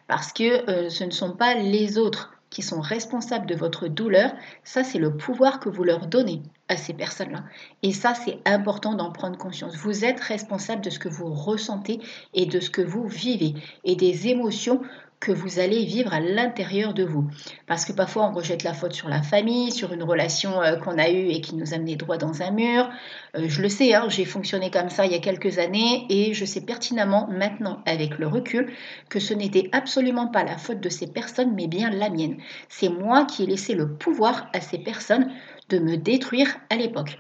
Parce 0.07 0.33
que 0.33 0.69
euh, 0.69 0.91
ce 0.91 1.05
ne 1.05 1.11
sont 1.11 1.33
pas 1.33 1.55
les 1.55 1.97
autres 1.97 2.36
qui 2.51 2.63
sont 2.63 2.81
responsables 2.81 3.47
de 3.47 3.55
votre 3.55 3.89
douleur, 3.89 4.33
ça 4.65 4.85
c'est 4.85 4.99
le 4.99 5.17
pouvoir 5.17 5.61
que 5.61 5.69
vous 5.69 5.85
leur 5.85 6.07
donnez 6.07 6.43
à 6.69 6.77
ces 6.77 6.95
personnes-là. 6.95 7.45
Et 7.83 7.93
ça 7.93 8.15
c'est 8.15 8.39
important 8.45 8.95
d'en 8.95 9.13
prendre 9.13 9.39
conscience. 9.39 9.77
Vous 9.77 10.05
êtes 10.05 10.21
responsable 10.21 10.83
de 10.83 10.91
ce 10.91 10.99
que 10.99 11.09
vous 11.09 11.33
ressentez 11.33 12.01
et 12.35 12.47
de 12.47 12.61
ce 12.61 12.71
que 12.71 12.83
vous 12.83 13.07
vivez 13.07 13.55
et 13.85 13.97
des 13.97 14.29
émotions 14.29 14.81
que 15.21 15.33
vous 15.33 15.59
allez 15.59 15.85
vivre 15.85 16.13
à 16.13 16.21
l'intérieur 16.21 16.95
de 16.95 17.05
vous. 17.05 17.29
Parce 17.67 17.85
que 17.85 17.93
parfois 17.93 18.29
on 18.29 18.33
rejette 18.33 18.63
la 18.63 18.75
faute 18.75 18.93
sur 18.93 19.09
la 19.09 19.23
famille, 19.23 19.73
sur 19.73 19.93
une 19.93 20.03
relation 20.03 20.61
euh, 20.63 20.77
qu'on 20.77 20.99
a 20.99 21.09
eue 21.11 21.29
et 21.29 21.41
qui 21.41 21.55
nous 21.55 21.75
a 21.75 21.79
mené 21.79 21.97
droit 21.97 22.19
dans 22.19 22.43
un 22.43 22.51
mur. 22.51 22.89
Euh, 23.37 23.47
je 23.49 23.63
le 23.63 23.69
sais, 23.69 23.95
hein, 23.95 24.07
j'ai 24.09 24.25
fonctionné 24.25 24.71
comme 24.71 24.91
ça 24.91 25.07
il 25.07 25.13
y 25.13 25.15
a 25.15 25.21
quelques 25.21 25.59
années 25.59 26.07
et 26.11 26.35
je 26.35 26.45
sais 26.45 26.61
pertinemment 26.61 27.29
maintenant 27.31 27.83
avec 27.87 28.19
le 28.19 28.27
recul 28.27 28.71
que 29.09 29.21
ce 29.21 29.35
n'était 29.35 29.69
absolument 29.73 30.27
pas 30.27 30.45
la 30.45 30.59
faute 30.59 30.81
de 30.81 30.89
ces 30.89 31.07
personnes 31.07 31.55
mais 31.55 31.67
bien 31.67 31.91
la 31.91 32.11
mienne. 32.11 32.37
C'est 32.69 32.89
moi 32.89 33.25
qui 33.25 33.45
ai 33.45 33.47
laissé 33.47 33.75
le 33.75 33.89
pouvoir 33.89 34.49
à 34.53 34.61
ces 34.61 34.79
personnes 34.79 35.33
de 35.69 35.79
me 35.79 35.97
détruire 35.97 36.57
à 36.71 36.77
l'époque. 36.77 37.19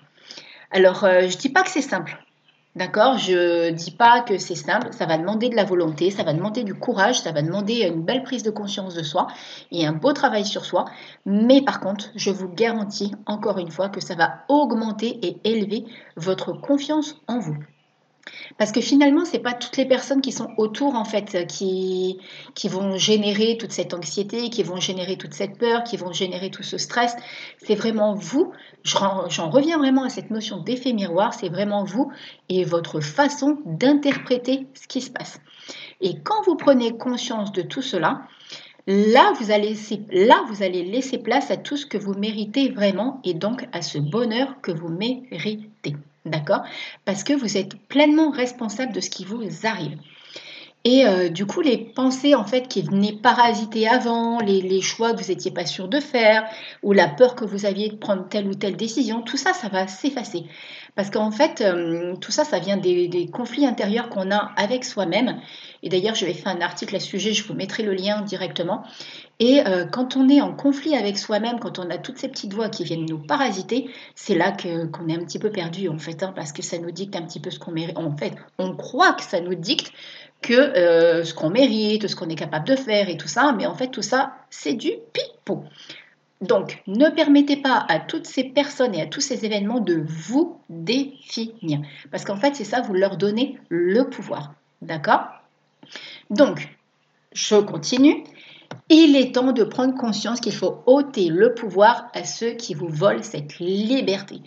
Alors, 0.70 1.04
euh, 1.04 1.22
je 1.22 1.36
ne 1.36 1.40
dis 1.40 1.48
pas 1.48 1.62
que 1.62 1.70
c'est 1.70 1.80
simple. 1.80 2.18
D'accord 2.76 3.16
Je 3.16 3.70
ne 3.70 3.74
dis 3.74 3.90
pas 3.90 4.20
que 4.20 4.36
c'est 4.36 4.54
simple, 4.54 4.88
ça 4.92 5.06
va 5.06 5.16
demander 5.16 5.48
de 5.48 5.56
la 5.56 5.64
volonté, 5.64 6.10
ça 6.10 6.24
va 6.24 6.34
demander 6.34 6.62
du 6.62 6.74
courage, 6.74 7.18
ça 7.18 7.32
va 7.32 7.40
demander 7.40 7.86
une 7.86 8.02
belle 8.02 8.22
prise 8.22 8.42
de 8.42 8.50
conscience 8.50 8.94
de 8.94 9.02
soi 9.02 9.28
et 9.72 9.86
un 9.86 9.94
beau 9.94 10.12
travail 10.12 10.44
sur 10.44 10.66
soi. 10.66 10.84
Mais 11.24 11.62
par 11.62 11.80
contre, 11.80 12.10
je 12.16 12.30
vous 12.30 12.50
garantis 12.50 13.12
encore 13.24 13.56
une 13.56 13.70
fois 13.70 13.88
que 13.88 14.02
ça 14.02 14.14
va 14.14 14.44
augmenter 14.48 15.18
et 15.22 15.40
élever 15.44 15.86
votre 16.16 16.52
confiance 16.52 17.16
en 17.28 17.38
vous. 17.38 17.56
Parce 18.58 18.72
que 18.72 18.80
finalement, 18.80 19.24
ce 19.24 19.32
n'est 19.32 19.42
pas 19.42 19.52
toutes 19.52 19.76
les 19.76 19.86
personnes 19.86 20.20
qui 20.20 20.32
sont 20.32 20.48
autour, 20.56 20.94
en 20.94 21.04
fait, 21.04 21.46
qui, 21.46 22.18
qui 22.54 22.68
vont 22.68 22.96
générer 22.96 23.56
toute 23.58 23.72
cette 23.72 23.94
anxiété, 23.94 24.50
qui 24.50 24.62
vont 24.62 24.80
générer 24.80 25.16
toute 25.16 25.34
cette 25.34 25.58
peur, 25.58 25.84
qui 25.84 25.96
vont 25.96 26.12
générer 26.12 26.50
tout 26.50 26.62
ce 26.62 26.78
stress. 26.78 27.16
C'est 27.58 27.74
vraiment 27.74 28.14
vous. 28.14 28.52
J'en 28.84 29.50
reviens 29.50 29.78
vraiment 29.78 30.04
à 30.04 30.08
cette 30.08 30.30
notion 30.30 30.58
d'effet 30.58 30.92
miroir. 30.92 31.34
C'est 31.34 31.48
vraiment 31.48 31.84
vous 31.84 32.10
et 32.48 32.64
votre 32.64 33.00
façon 33.00 33.58
d'interpréter 33.64 34.66
ce 34.74 34.86
qui 34.88 35.00
se 35.00 35.10
passe. 35.10 35.40
Et 36.00 36.18
quand 36.20 36.42
vous 36.44 36.56
prenez 36.56 36.96
conscience 36.96 37.52
de 37.52 37.62
tout 37.62 37.82
cela, 37.82 38.22
là 38.86 39.32
vous, 39.38 39.50
allez, 39.50 39.74
là, 40.10 40.44
vous 40.48 40.62
allez 40.62 40.84
laisser 40.84 41.18
place 41.18 41.50
à 41.50 41.56
tout 41.56 41.76
ce 41.76 41.86
que 41.86 41.98
vous 41.98 42.14
méritez 42.14 42.70
vraiment 42.70 43.20
et 43.24 43.34
donc 43.34 43.66
à 43.72 43.82
ce 43.82 43.98
bonheur 43.98 44.60
que 44.62 44.72
vous 44.72 44.88
méritez. 44.88 45.96
D'accord? 46.26 46.64
Parce 47.04 47.22
que 47.22 47.32
vous 47.32 47.56
êtes 47.56 47.78
pleinement 47.88 48.30
responsable 48.30 48.92
de 48.92 49.00
ce 49.00 49.10
qui 49.10 49.24
vous 49.24 49.44
arrive. 49.64 49.98
Et 50.88 51.04
euh, 51.04 51.28
du 51.28 51.46
coup, 51.46 51.62
les 51.62 51.78
pensées 51.78 52.36
en 52.36 52.44
fait 52.44 52.68
qui 52.68 52.80
venaient 52.80 53.18
parasiter 53.20 53.88
avant, 53.88 54.38
les, 54.38 54.80
choix 54.80 55.12
que 55.12 55.20
vous 55.20 55.30
n'étiez 55.30 55.50
pas 55.50 55.66
sûr 55.66 55.88
de 55.88 55.98
faire, 55.98 56.44
ou 56.84 56.92
la 56.92 57.08
peur 57.08 57.34
que 57.34 57.44
vous 57.44 57.66
aviez 57.66 57.88
de 57.88 57.96
prendre 57.96 58.28
telle 58.28 58.46
ou 58.46 58.54
telle 58.54 58.76
décision, 58.76 59.20
tout 59.20 59.36
ça, 59.36 59.52
ça 59.52 59.68
va 59.68 59.88
s'effacer. 59.88 60.44
Parce 60.94 61.10
qu'en 61.10 61.32
fait, 61.32 61.60
euh, 61.60 62.14
tout 62.20 62.30
ça, 62.30 62.44
ça 62.44 62.60
vient 62.60 62.76
des, 62.76 63.28
conflits 63.32 63.66
intérieurs 63.66 64.10
qu'on 64.10 64.30
a 64.30 64.52
avec 64.56 64.84
soi-même. 64.84 65.40
Et 65.82 65.88
d'ailleurs, 65.88 66.14
je 66.14 66.24
vais 66.24 66.34
faire 66.34 66.56
un 66.56 66.60
article 66.60 66.94
à 66.94 67.00
ce 67.00 67.08
sujet, 67.08 67.32
je 67.32 67.42
vous 67.42 67.54
mettrai 67.54 67.82
le 67.82 67.92
lien 67.92 68.22
directement. 68.22 68.84
Et 69.38 69.66
euh, 69.66 69.84
quand 69.84 70.16
on 70.16 70.28
est 70.28 70.40
en 70.40 70.54
conflit 70.54 70.96
avec 70.96 71.18
soi-même, 71.18 71.58
quand 71.58 71.78
on 71.78 71.90
a 71.90 71.98
toutes 71.98 72.18
ces 72.18 72.28
petites 72.28 72.54
voix 72.54 72.70
qui 72.70 72.84
viennent 72.84 73.04
nous 73.04 73.18
parasiter, 73.18 73.90
c'est 74.14 74.34
là 74.34 74.52
qu'on 74.52 75.08
est 75.08 75.14
un 75.14 75.24
petit 75.24 75.38
peu 75.38 75.50
perdu 75.50 75.88
en 75.88 75.98
fait, 75.98 76.22
hein, 76.22 76.32
parce 76.34 76.52
que 76.52 76.62
ça 76.62 76.78
nous 76.78 76.90
dicte 76.90 77.16
un 77.16 77.22
petit 77.22 77.40
peu 77.40 77.50
ce 77.50 77.58
qu'on 77.58 77.72
mérite. 77.72 77.98
En 77.98 78.16
fait, 78.16 78.32
on 78.58 78.74
croit 78.74 79.12
que 79.12 79.22
ça 79.22 79.40
nous 79.40 79.54
dicte 79.54 79.92
que 80.42 80.54
euh, 80.54 81.24
ce 81.24 81.34
qu'on 81.34 81.50
mérite, 81.50 82.06
ce 82.06 82.16
qu'on 82.16 82.28
est 82.28 82.36
capable 82.36 82.66
de 82.68 82.76
faire 82.76 83.08
et 83.08 83.16
tout 83.16 83.28
ça, 83.28 83.54
mais 83.56 83.66
en 83.66 83.74
fait, 83.74 83.88
tout 83.88 84.02
ça, 84.02 84.34
c'est 84.50 84.74
du 84.74 84.92
pipeau. 85.12 85.64
Donc, 86.42 86.82
ne 86.86 87.08
permettez 87.08 87.56
pas 87.56 87.84
à 87.88 87.98
toutes 87.98 88.26
ces 88.26 88.44
personnes 88.44 88.94
et 88.94 89.00
à 89.00 89.06
tous 89.06 89.22
ces 89.22 89.46
événements 89.46 89.80
de 89.80 90.04
vous 90.06 90.60
définir. 90.68 91.80
Parce 92.10 92.24
qu'en 92.24 92.36
fait, 92.36 92.54
c'est 92.54 92.64
ça, 92.64 92.82
vous 92.82 92.92
leur 92.92 93.16
donnez 93.16 93.58
le 93.70 94.04
pouvoir. 94.04 94.52
D'accord? 94.82 95.28
Donc, 96.28 96.68
je 97.32 97.56
continue. 97.56 98.24
Il 98.90 99.16
est 99.16 99.34
temps 99.34 99.52
de 99.52 99.64
prendre 99.64 99.96
conscience 99.96 100.40
qu'il 100.40 100.54
faut 100.54 100.82
ôter 100.86 101.28
le 101.28 101.54
pouvoir 101.54 102.08
à 102.14 102.24
ceux 102.24 102.50
qui 102.50 102.74
vous 102.74 102.88
volent 102.88 103.22
cette 103.22 103.58
liberté. 103.58 104.42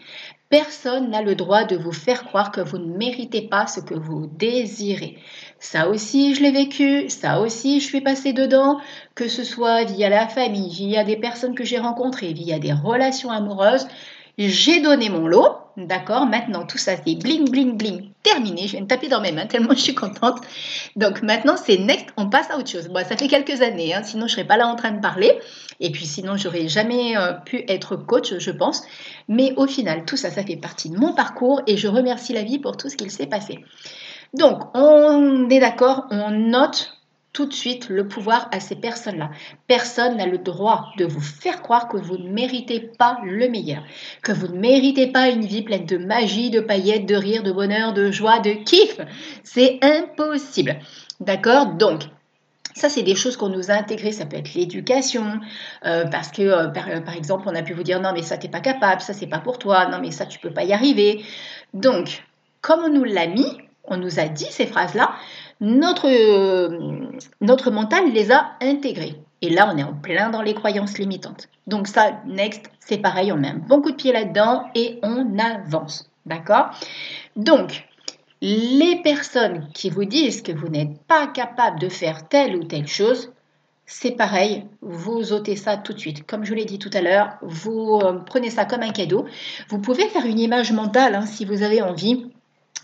Personne 0.50 1.10
n'a 1.10 1.22
le 1.22 1.36
droit 1.36 1.64
de 1.64 1.76
vous 1.76 1.92
faire 1.92 2.24
croire 2.24 2.52
que 2.52 2.62
vous 2.62 2.78
ne 2.78 2.98
méritez 2.98 3.44
pas 3.44 3.68
ce 3.68 3.80
que 3.80 3.94
vous 3.94 4.28
désirez. 4.28 5.18
Ça 5.60 5.90
aussi, 5.90 6.36
je 6.36 6.42
l'ai 6.42 6.52
vécu, 6.52 7.10
ça 7.10 7.42
aussi, 7.42 7.82
je 7.82 7.86
suis 7.86 8.02
passée 8.02 8.32
dedans, 8.32 8.80
que 9.14 9.28
ce 9.28 9.44
soit 9.44 9.84
via 9.84 10.10
la 10.10 10.28
famille, 10.28 10.74
via 10.74 11.04
des 11.04 11.18
personnes 11.18 11.54
que 11.54 11.66
j'ai 11.66 11.80
rencontrées, 11.80 12.32
via 12.32 12.60
des 12.60 12.72
relations 12.72 13.30
amoureuses. 13.30 13.88
J'ai 14.38 14.80
donné 14.80 15.10
mon 15.10 15.28
lot, 15.28 15.58
d'accord? 15.76 16.26
Maintenant, 16.26 16.66
tout 16.66 16.78
ça, 16.78 16.94
c'est 16.96 17.16
bling, 17.16 17.50
bling, 17.50 17.76
bling, 17.76 18.12
terminé. 18.24 18.68
Je 18.68 18.78
vais 18.78 18.82
me 18.82 18.88
taper 18.88 19.10
dans 19.10 19.20
mes 19.20 19.34
mains 19.34 19.48
tellement 19.48 19.74
je 19.74 19.82
suis 19.82 19.96
contente. 19.96 20.40
Donc 20.96 21.22
maintenant, 21.24 21.58
c'est 21.58 21.78
next, 21.78 22.08
on 22.16 22.30
passe 22.30 22.50
à 22.50 22.58
autre 22.58 22.70
chose. 22.70 22.88
Bon, 22.88 23.06
ça 23.06 23.18
fait 23.18 23.28
quelques 23.28 23.62
années, 23.62 23.94
hein, 23.94 24.02
sinon 24.02 24.28
je 24.28 24.36
serais 24.36 24.48
pas 24.48 24.56
là 24.56 24.66
en 24.66 24.78
train 24.78 24.92
de 24.92 25.02
parler. 25.02 25.38
Et 25.82 25.92
puis 25.92 26.06
sinon, 26.06 26.38
j'aurais 26.38 26.70
jamais 26.70 27.18
euh, 27.18 27.34
pu 27.34 27.66
être 27.68 27.98
coach, 27.98 28.34
je 28.38 28.52
pense. 28.52 28.84
Mais 29.28 29.54
au 29.58 29.68
final, 29.68 30.06
tout 30.06 30.16
ça, 30.16 30.32
ça 30.32 30.44
fait 30.44 30.56
partie 30.56 30.90
de 30.90 30.98
mon 30.98 31.14
parcours 31.14 31.62
et 31.68 31.76
je 31.76 31.90
remercie 31.90 32.32
la 32.32 32.44
vie 32.44 32.60
pour 32.60 32.78
tout 32.78 32.88
ce 32.88 32.96
qu'il 32.96 33.12
s'est 33.12 33.28
passé. 33.28 33.60
Donc, 34.34 34.62
on 34.76 35.50
est 35.50 35.60
d'accord, 35.60 36.06
on 36.12 36.32
note 36.32 37.00
tout 37.34 37.46
de 37.46 37.54
suite 37.54 37.90
le 37.90 38.08
pouvoir 38.08 38.50
à 38.52 38.60
ces 38.60 38.76
personnes-là. 38.76 39.30
Personne 39.68 40.18
n'a 40.18 40.26
le 40.26 40.40
droit 40.40 40.90
de 40.98 41.06
vous 41.06 41.22
faire 41.22 41.62
croire 41.62 41.88
que 41.88 41.98
vous 41.98 42.18
ne 42.18 42.30
méritez 42.30 42.80
pas 42.80 43.20
le 43.24 43.48
meilleur, 43.50 43.84
que 44.24 44.32
vous 44.32 44.48
ne 44.48 44.60
méritez 44.60 45.08
pas 45.08 45.30
une 45.30 45.46
vie 45.46 45.62
pleine 45.62 45.86
de 45.86 45.98
magie, 45.98 46.50
de 46.50 46.60
paillettes, 46.60 47.06
de 47.06 47.16
rire, 47.16 47.44
de 47.44 47.52
bonheur, 47.52 47.94
de 47.94 48.12
joie, 48.12 48.40
de 48.40 48.52
kiff. 48.52 49.00
C'est 49.44 49.80
impossible. 49.82 50.80
D'accord? 51.20 51.68
Donc, 51.76 52.04
ça, 52.76 52.90
c'est 52.90 53.04
des 53.04 53.16
choses 53.16 53.36
qu'on 53.36 53.50
nous 53.50 53.72
a 53.72 53.74
intégrées. 53.74 54.12
Ça 54.12 54.26
peut 54.26 54.38
être 54.38 54.54
l'éducation, 54.54 55.40
euh, 55.86 56.06
parce 56.06 56.32
que, 56.32 56.42
euh, 56.42 56.68
par, 56.70 57.16
exemple, 57.16 57.44
on 57.48 57.56
a 57.56 57.62
pu 57.62 57.74
vous 57.74 57.84
dire 57.84 58.02
non, 58.02 58.12
mais 58.14 58.24
ça, 58.24 58.38
t'es 58.38 58.48
pas 58.48 58.62
capable, 58.62 59.02
ça, 59.02 59.14
c'est 59.14 59.28
pas 59.28 59.40
pour 59.40 59.60
toi, 59.60 59.88
non, 59.88 60.00
mais 60.02 60.12
ça, 60.12 60.26
tu 60.26 60.40
peux 60.40 60.52
pas 60.52 60.64
y 60.64 60.74
arriver. 60.74 61.24
Donc, 61.74 62.24
comme 62.62 62.82
on 62.84 62.90
nous 62.90 63.04
l'a 63.04 63.28
mis, 63.28 63.58
on 63.90 63.98
nous 63.98 64.20
a 64.20 64.28
dit 64.28 64.48
ces 64.50 64.66
phrases-là, 64.66 65.12
notre, 65.62 66.08
notre 67.42 67.72
mental 67.72 68.12
les 68.12 68.32
a 68.32 68.52
intégrées. 68.62 69.16
Et 69.42 69.50
là, 69.50 69.70
on 69.74 69.78
est 69.78 69.84
en 69.84 69.94
plein 69.94 70.30
dans 70.30 70.42
les 70.42 70.54
croyances 70.54 70.98
limitantes. 70.98 71.48
Donc 71.68 71.88
ça, 71.88 72.22
next, 72.26 72.70
c'est 72.80 72.98
pareil, 72.98 73.32
on 73.32 73.38
met 73.38 73.50
un 73.50 73.58
bon 73.58 73.82
coup 73.82 73.92
de 73.92 73.96
pied 73.96 74.12
là-dedans 74.12 74.66
et 74.76 75.00
on 75.04 75.38
avance. 75.38 76.10
D'accord? 76.26 76.72
Donc, 77.36 77.88
les 78.42 79.02
personnes 79.02 79.68
qui 79.74 79.90
vous 79.90 80.06
disent 80.06 80.42
que 80.42 80.52
vous 80.52 80.68
n'êtes 80.68 81.02
pas 81.08 81.28
capable 81.28 81.80
de 81.80 81.90
faire 81.90 82.28
telle 82.28 82.56
ou 82.56 82.64
telle 82.64 82.88
chose, 82.88 83.32
c'est 83.86 84.12
pareil, 84.12 84.66
vous 84.82 85.34
ôtez 85.34 85.56
ça 85.56 85.76
tout 85.76 85.94
de 85.94 86.00
suite. 86.00 86.28
Comme 86.28 86.46
je 86.46 86.52
vous 86.52 86.56
l'ai 86.56 86.66
dit 86.66 86.78
tout 86.78 86.92
à 86.94 87.02
l'heure, 87.02 87.38
vous 87.42 88.00
euh, 88.04 88.20
prenez 88.20 88.52
ça 88.52 88.66
comme 88.66 88.84
un 88.84 88.92
cadeau. 88.92 89.26
Vous 89.70 89.80
pouvez 89.80 90.08
faire 90.10 90.26
une 90.26 90.40
image 90.40 90.72
mentale 90.72 91.16
hein, 91.16 91.26
si 91.26 91.44
vous 91.44 91.64
avez 91.64 91.82
envie 91.82 92.28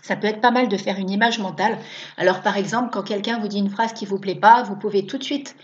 ça 0.02 0.14
peut 0.16 0.28
être 0.28 0.40
pas 0.40 0.52
mal 0.52 0.68
de 0.68 0.76
faire 0.76 0.98
une 0.98 1.10
image 1.10 1.38
mentale. 1.38 1.78
Alors 2.16 2.40
par 2.40 2.56
exemple, 2.56 2.90
quand 2.92 3.02
quelqu'un 3.02 3.38
vous 3.38 3.48
dit 3.48 3.58
une 3.58 3.70
phrase 3.70 3.92
qui 3.92 4.06
vous 4.06 4.18
plaît 4.18 4.36
pas, 4.36 4.62
vous 4.62 4.76
pouvez 4.76 5.04
tout 5.06 5.18
de 5.18 5.24
suite 5.24 5.56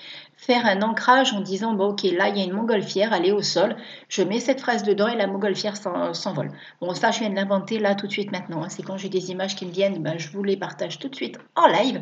faire 0.43 0.67
un 0.67 0.83
ancrage 0.83 1.33
en 1.33 1.41
disant 1.41 1.73
bon 1.73 1.91
ok 1.91 2.03
là 2.03 2.29
il 2.29 2.37
y 2.37 2.41
a 2.41 2.45
une 2.45 2.53
montgolfière, 2.53 3.13
elle 3.13 3.33
au 3.33 3.43
sol, 3.43 3.77
je 4.09 4.23
mets 4.25 4.41
cette 4.41 4.61
phrase 4.61 4.83
dedans 4.83 5.07
et 5.07 5.17
la 5.17 5.29
montgolfière 5.29 5.77
s'envole. 5.77 6.51
Bon 6.81 6.93
ça 6.95 7.13
je 7.13 7.21
viens 7.21 7.31
de 7.31 7.37
l'inventer 7.37 7.79
là 7.79 7.95
tout 7.95 8.09
de 8.09 8.13
suite 8.13 8.33
maintenant, 8.33 8.65
hein. 8.65 8.69
c'est 8.69 8.83
quand 8.83 8.97
j'ai 8.97 9.09
des 9.09 9.31
images 9.31 9.55
qui 9.55 9.67
me 9.67 9.71
viennent, 9.71 10.03
ben, 10.03 10.19
je 10.19 10.31
vous 10.33 10.43
les 10.43 10.57
partage 10.57 10.99
tout 10.99 11.09
de 11.09 11.15
suite 11.15 11.39
en 11.55 11.69
live. 11.69 12.01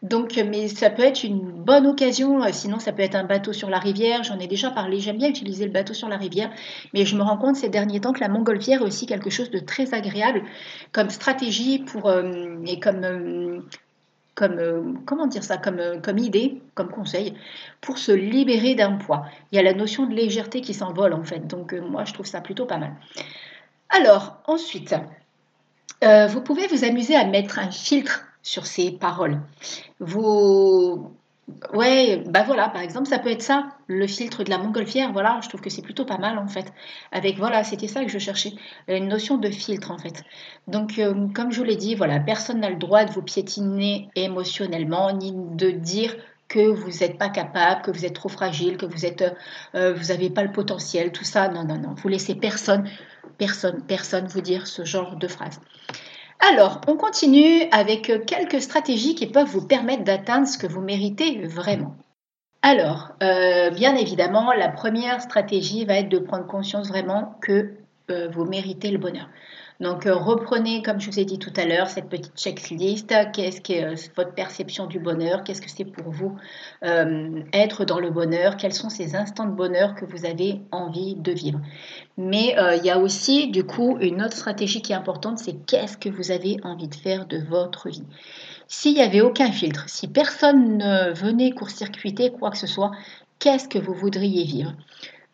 Donc 0.00 0.42
mais 0.50 0.68
ça 0.68 0.88
peut 0.88 1.02
être 1.02 1.24
une 1.24 1.40
bonne 1.40 1.86
occasion, 1.86 2.42
euh, 2.42 2.48
sinon 2.52 2.78
ça 2.78 2.92
peut 2.92 3.02
être 3.02 3.16
un 3.16 3.24
bateau 3.24 3.52
sur 3.52 3.68
la 3.68 3.78
rivière, 3.78 4.24
j'en 4.24 4.38
ai 4.38 4.46
déjà 4.46 4.70
parlé, 4.70 4.98
j'aime 4.98 5.18
bien 5.18 5.28
utiliser 5.28 5.66
le 5.66 5.72
bateau 5.72 5.92
sur 5.92 6.08
la 6.08 6.16
rivière, 6.16 6.50
mais 6.94 7.04
je 7.04 7.16
me 7.16 7.22
rends 7.22 7.36
compte 7.36 7.56
ces 7.56 7.68
derniers 7.68 8.00
temps 8.00 8.14
que 8.14 8.20
la 8.20 8.28
montgolfière 8.28 8.80
est 8.80 8.84
aussi 8.84 9.04
quelque 9.04 9.28
chose 9.28 9.50
de 9.50 9.58
très 9.58 9.92
agréable 9.92 10.42
comme 10.92 11.10
stratégie 11.10 11.80
pour, 11.80 12.08
euh, 12.08 12.56
et 12.66 12.80
comme... 12.80 13.04
Euh, 13.04 13.60
comme, 14.34 14.58
euh, 14.58 14.82
comment 15.06 15.26
dire 15.26 15.44
ça, 15.44 15.56
comme, 15.56 15.78
euh, 15.78 15.98
comme 16.00 16.18
idée, 16.18 16.60
comme 16.74 16.88
conseil, 16.88 17.34
pour 17.80 17.98
se 17.98 18.12
libérer 18.12 18.74
d'un 18.74 18.96
poids. 18.96 19.26
Il 19.52 19.56
y 19.56 19.58
a 19.58 19.62
la 19.62 19.74
notion 19.74 20.06
de 20.06 20.14
légèreté 20.14 20.60
qui 20.60 20.74
s'envole 20.74 21.12
en 21.12 21.24
fait, 21.24 21.46
donc 21.46 21.72
euh, 21.72 21.80
moi 21.80 22.04
je 22.04 22.12
trouve 22.12 22.26
ça 22.26 22.40
plutôt 22.40 22.66
pas 22.66 22.78
mal. 22.78 22.94
Alors, 23.90 24.38
ensuite, 24.46 24.94
vous 26.02 26.40
pouvez 26.42 26.66
vous 26.66 26.84
amuser 26.84 27.14
à 27.14 27.24
mettre 27.24 27.58
un 27.58 27.70
filtre 27.70 28.26
sur 28.42 28.66
ces 28.66 28.90
paroles. 28.90 29.40
Vous, 30.00 31.12
Ouais, 31.74 32.22
bah 32.26 32.42
voilà, 32.42 32.68
par 32.70 32.80
exemple, 32.80 33.06
ça 33.06 33.18
peut 33.18 33.30
être 33.30 33.42
ça, 33.42 33.68
le 33.86 34.06
filtre 34.06 34.44
de 34.44 34.50
la 34.50 34.56
montgolfière, 34.56 35.12
voilà, 35.12 35.40
je 35.42 35.48
trouve 35.48 35.60
que 35.60 35.68
c'est 35.68 35.82
plutôt 35.82 36.06
pas 36.06 36.16
mal 36.16 36.38
en 36.38 36.46
fait. 36.48 36.72
Avec, 37.12 37.36
voilà, 37.36 37.64
c'était 37.64 37.88
ça 37.88 38.02
que 38.02 38.10
je 38.10 38.18
cherchais, 38.18 38.54
une 38.88 39.08
notion 39.08 39.36
de 39.36 39.50
filtre 39.50 39.90
en 39.90 39.98
fait. 39.98 40.24
Donc, 40.68 40.98
euh, 40.98 41.28
comme 41.34 41.52
je 41.52 41.58
vous 41.58 41.64
l'ai 41.64 41.76
dit, 41.76 41.94
voilà, 41.96 42.18
personne 42.18 42.60
n'a 42.60 42.70
le 42.70 42.76
droit 42.76 43.04
de 43.04 43.12
vous 43.12 43.20
piétiner 43.22 44.08
émotionnellement, 44.16 45.12
ni 45.12 45.32
de 45.34 45.70
dire 45.70 46.16
que 46.48 46.60
vous 46.60 46.90
n'êtes 47.00 47.18
pas 47.18 47.28
capable, 47.28 47.82
que 47.82 47.90
vous 47.90 48.06
êtes 48.06 48.14
trop 48.14 48.28
fragile, 48.30 48.78
que 48.78 48.86
vous 48.86 49.04
êtes, 49.04 49.24
euh, 49.74 49.92
vous 49.92 50.06
n'avez 50.08 50.30
pas 50.30 50.44
le 50.44 50.52
potentiel, 50.52 51.12
tout 51.12 51.24
ça, 51.24 51.48
non, 51.48 51.64
non, 51.64 51.78
non, 51.78 51.94
vous 51.94 52.08
laissez 52.08 52.34
personne, 52.34 52.88
personne, 53.36 53.82
personne 53.86 54.26
vous 54.26 54.40
dire 54.40 54.66
ce 54.66 54.84
genre 54.84 55.16
de 55.16 55.28
phrase. 55.28 55.60
Alors, 56.50 56.80
on 56.88 56.96
continue 56.96 57.62
avec 57.70 58.12
quelques 58.26 58.60
stratégies 58.60 59.14
qui 59.14 59.26
peuvent 59.26 59.48
vous 59.48 59.66
permettre 59.66 60.04
d'atteindre 60.04 60.46
ce 60.46 60.58
que 60.58 60.66
vous 60.66 60.82
méritez 60.82 61.40
vraiment. 61.46 61.96
Alors, 62.60 63.12
euh, 63.22 63.70
bien 63.70 63.94
évidemment, 63.96 64.52
la 64.52 64.68
première 64.68 65.22
stratégie 65.22 65.86
va 65.86 65.94
être 65.94 66.10
de 66.10 66.18
prendre 66.18 66.46
conscience 66.46 66.88
vraiment 66.88 67.38
que 67.40 67.74
euh, 68.10 68.28
vous 68.28 68.44
méritez 68.44 68.90
le 68.90 68.98
bonheur. 68.98 69.28
Donc 69.80 70.06
euh, 70.06 70.14
reprenez, 70.14 70.82
comme 70.82 71.00
je 71.00 71.10
vous 71.10 71.18
ai 71.18 71.24
dit 71.24 71.38
tout 71.38 71.52
à 71.56 71.64
l'heure, 71.64 71.88
cette 71.88 72.08
petite 72.08 72.36
checklist. 72.36 73.12
Qu'est-ce 73.32 73.60
que 73.60 73.94
euh, 73.94 73.96
votre 74.16 74.32
perception 74.32 74.86
du 74.86 75.00
bonheur? 75.00 75.42
Qu'est-ce 75.42 75.60
que 75.60 75.70
c'est 75.70 75.84
pour 75.84 76.10
vous 76.10 76.36
euh, 76.84 77.42
être 77.52 77.84
dans 77.84 77.98
le 77.98 78.10
bonheur? 78.10 78.56
Quels 78.56 78.72
sont 78.72 78.88
ces 78.88 79.16
instants 79.16 79.46
de 79.46 79.54
bonheur 79.54 79.94
que 79.94 80.04
vous 80.04 80.24
avez 80.24 80.60
envie 80.70 81.16
de 81.16 81.32
vivre? 81.32 81.60
Mais 82.16 82.54
il 82.78 82.84
y 82.84 82.90
a 82.90 82.98
aussi, 83.00 83.48
du 83.48 83.64
coup, 83.64 83.98
une 84.00 84.22
autre 84.22 84.36
stratégie 84.36 84.80
qui 84.80 84.92
est 84.92 84.96
importante, 84.96 85.38
c'est 85.38 85.54
qu'est-ce 85.66 85.96
que 85.96 86.08
vous 86.08 86.30
avez 86.30 86.58
envie 86.62 86.86
de 86.86 86.94
faire 86.94 87.26
de 87.26 87.38
votre 87.38 87.88
vie? 87.88 88.04
S'il 88.68 88.94
n'y 88.94 89.02
avait 89.02 89.20
aucun 89.20 89.50
filtre, 89.50 89.88
si 89.88 90.06
personne 90.06 90.78
ne 90.78 91.12
venait 91.12 91.50
court-circuiter 91.50 92.30
quoi 92.30 92.50
que 92.50 92.58
ce 92.58 92.68
soit, 92.68 92.92
qu'est-ce 93.40 93.68
que 93.68 93.78
vous 93.78 93.94
voudriez 93.94 94.44
vivre? 94.44 94.72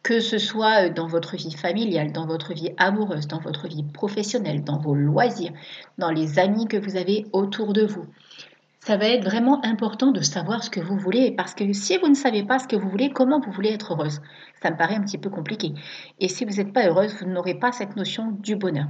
Que 0.02 0.20
ce 0.20 0.38
soit 0.38 0.88
dans 0.88 1.06
votre 1.06 1.36
vie 1.36 1.52
familiale, 1.52 2.12
dans 2.12 2.26
votre 2.26 2.54
vie 2.54 2.70
amoureuse, 2.78 3.26
dans 3.26 3.40
votre 3.40 3.68
vie 3.68 3.82
professionnelle, 3.82 4.64
dans 4.64 4.78
vos 4.78 4.94
loisirs, 4.94 5.52
dans 5.98 6.10
les 6.10 6.38
amis 6.38 6.66
que 6.66 6.76
vous 6.76 6.96
avez 6.96 7.26
autour 7.32 7.72
de 7.72 7.84
vous 7.84 8.06
ça 8.82 8.96
va 8.96 9.08
être 9.08 9.24
vraiment 9.24 9.62
important 9.62 10.10
de 10.10 10.22
savoir 10.22 10.64
ce 10.64 10.70
que 10.70 10.80
vous 10.80 10.96
voulez 10.96 11.32
parce 11.32 11.54
que 11.54 11.70
si 11.74 11.98
vous 11.98 12.08
ne 12.08 12.14
savez 12.14 12.44
pas 12.44 12.58
ce 12.58 12.66
que 12.66 12.76
vous 12.76 12.88
voulez, 12.88 13.10
comment 13.10 13.38
vous 13.38 13.52
voulez 13.52 13.68
être 13.68 13.92
heureuse? 13.92 14.22
Ça 14.62 14.70
me 14.70 14.76
paraît 14.76 14.94
un 14.94 15.02
petit 15.02 15.18
peu 15.18 15.28
compliqué. 15.28 15.74
Et 16.18 16.28
si 16.28 16.46
vous 16.46 16.56
n'êtes 16.56 16.72
pas 16.72 16.86
heureuse, 16.86 17.14
vous 17.20 17.26
n'aurez 17.26 17.54
pas 17.54 17.72
cette 17.72 17.96
notion 17.96 18.30
du 18.40 18.56
bonheur. 18.56 18.86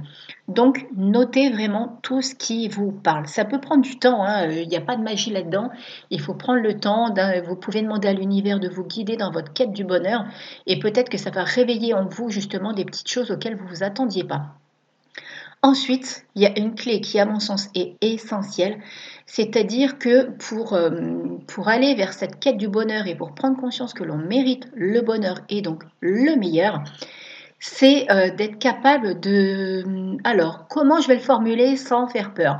Donc, 0.47 0.87
notez 0.95 1.49
vraiment 1.49 1.99
tout 2.03 2.21
ce 2.21 2.35
qui 2.35 2.69
vous 2.69 2.93
parle. 2.93 3.27
Ça 3.27 3.43
peut 3.43 3.59
prendre 3.59 3.81
du 3.81 3.99
temps, 3.99 4.23
hein. 4.23 4.49
il 4.49 4.67
n'y 4.69 4.77
a 4.77 4.81
pas 4.81 4.95
de 4.95 5.03
magie 5.03 5.31
là-dedans. 5.31 5.71
Il 6.09 6.21
faut 6.21 6.35
prendre 6.35 6.61
le 6.61 6.79
temps. 6.79 7.13
Vous 7.45 7.55
pouvez 7.57 7.81
demander 7.81 8.07
à 8.07 8.13
l'univers 8.13 8.61
de 8.61 8.69
vous 8.69 8.85
guider 8.85 9.17
dans 9.17 9.31
votre 9.31 9.51
quête 9.51 9.73
du 9.73 9.83
bonheur 9.83 10.25
et 10.67 10.79
peut-être 10.79 11.09
que 11.09 11.17
ça 11.17 11.31
va 11.31 11.43
réveiller 11.43 11.93
en 11.93 12.05
vous 12.05 12.29
justement 12.29 12.71
des 12.71 12.85
petites 12.85 13.09
choses 13.09 13.29
auxquelles 13.29 13.57
vous 13.57 13.65
ne 13.65 13.69
vous 13.69 13.83
attendiez 13.83 14.23
pas. 14.23 14.60
Ensuite, 15.63 16.25
il 16.35 16.41
y 16.41 16.47
a 16.47 16.57
une 16.57 16.73
clé 16.73 17.01
qui, 17.01 17.19
à 17.19 17.25
mon 17.25 17.39
sens, 17.39 17.69
est 17.75 17.95
essentielle, 18.01 18.79
c'est-à-dire 19.27 19.99
que 19.99 20.31
pour, 20.31 20.73
euh, 20.73 20.89
pour 21.47 21.67
aller 21.67 21.93
vers 21.93 22.13
cette 22.13 22.39
quête 22.39 22.57
du 22.57 22.67
bonheur 22.67 23.05
et 23.05 23.13
pour 23.13 23.35
prendre 23.35 23.57
conscience 23.57 23.93
que 23.93 24.03
l'on 24.03 24.17
mérite 24.17 24.67
le 24.73 25.01
bonheur 25.01 25.41
et 25.49 25.61
donc 25.61 25.83
le 25.99 26.35
meilleur, 26.35 26.83
c'est 27.59 28.11
euh, 28.11 28.31
d'être 28.31 28.57
capable 28.57 29.19
de... 29.19 30.17
Alors, 30.23 30.65
comment 30.67 30.99
je 30.99 31.07
vais 31.07 31.15
le 31.15 31.21
formuler 31.21 31.77
sans 31.77 32.07
faire 32.07 32.33
peur? 32.33 32.59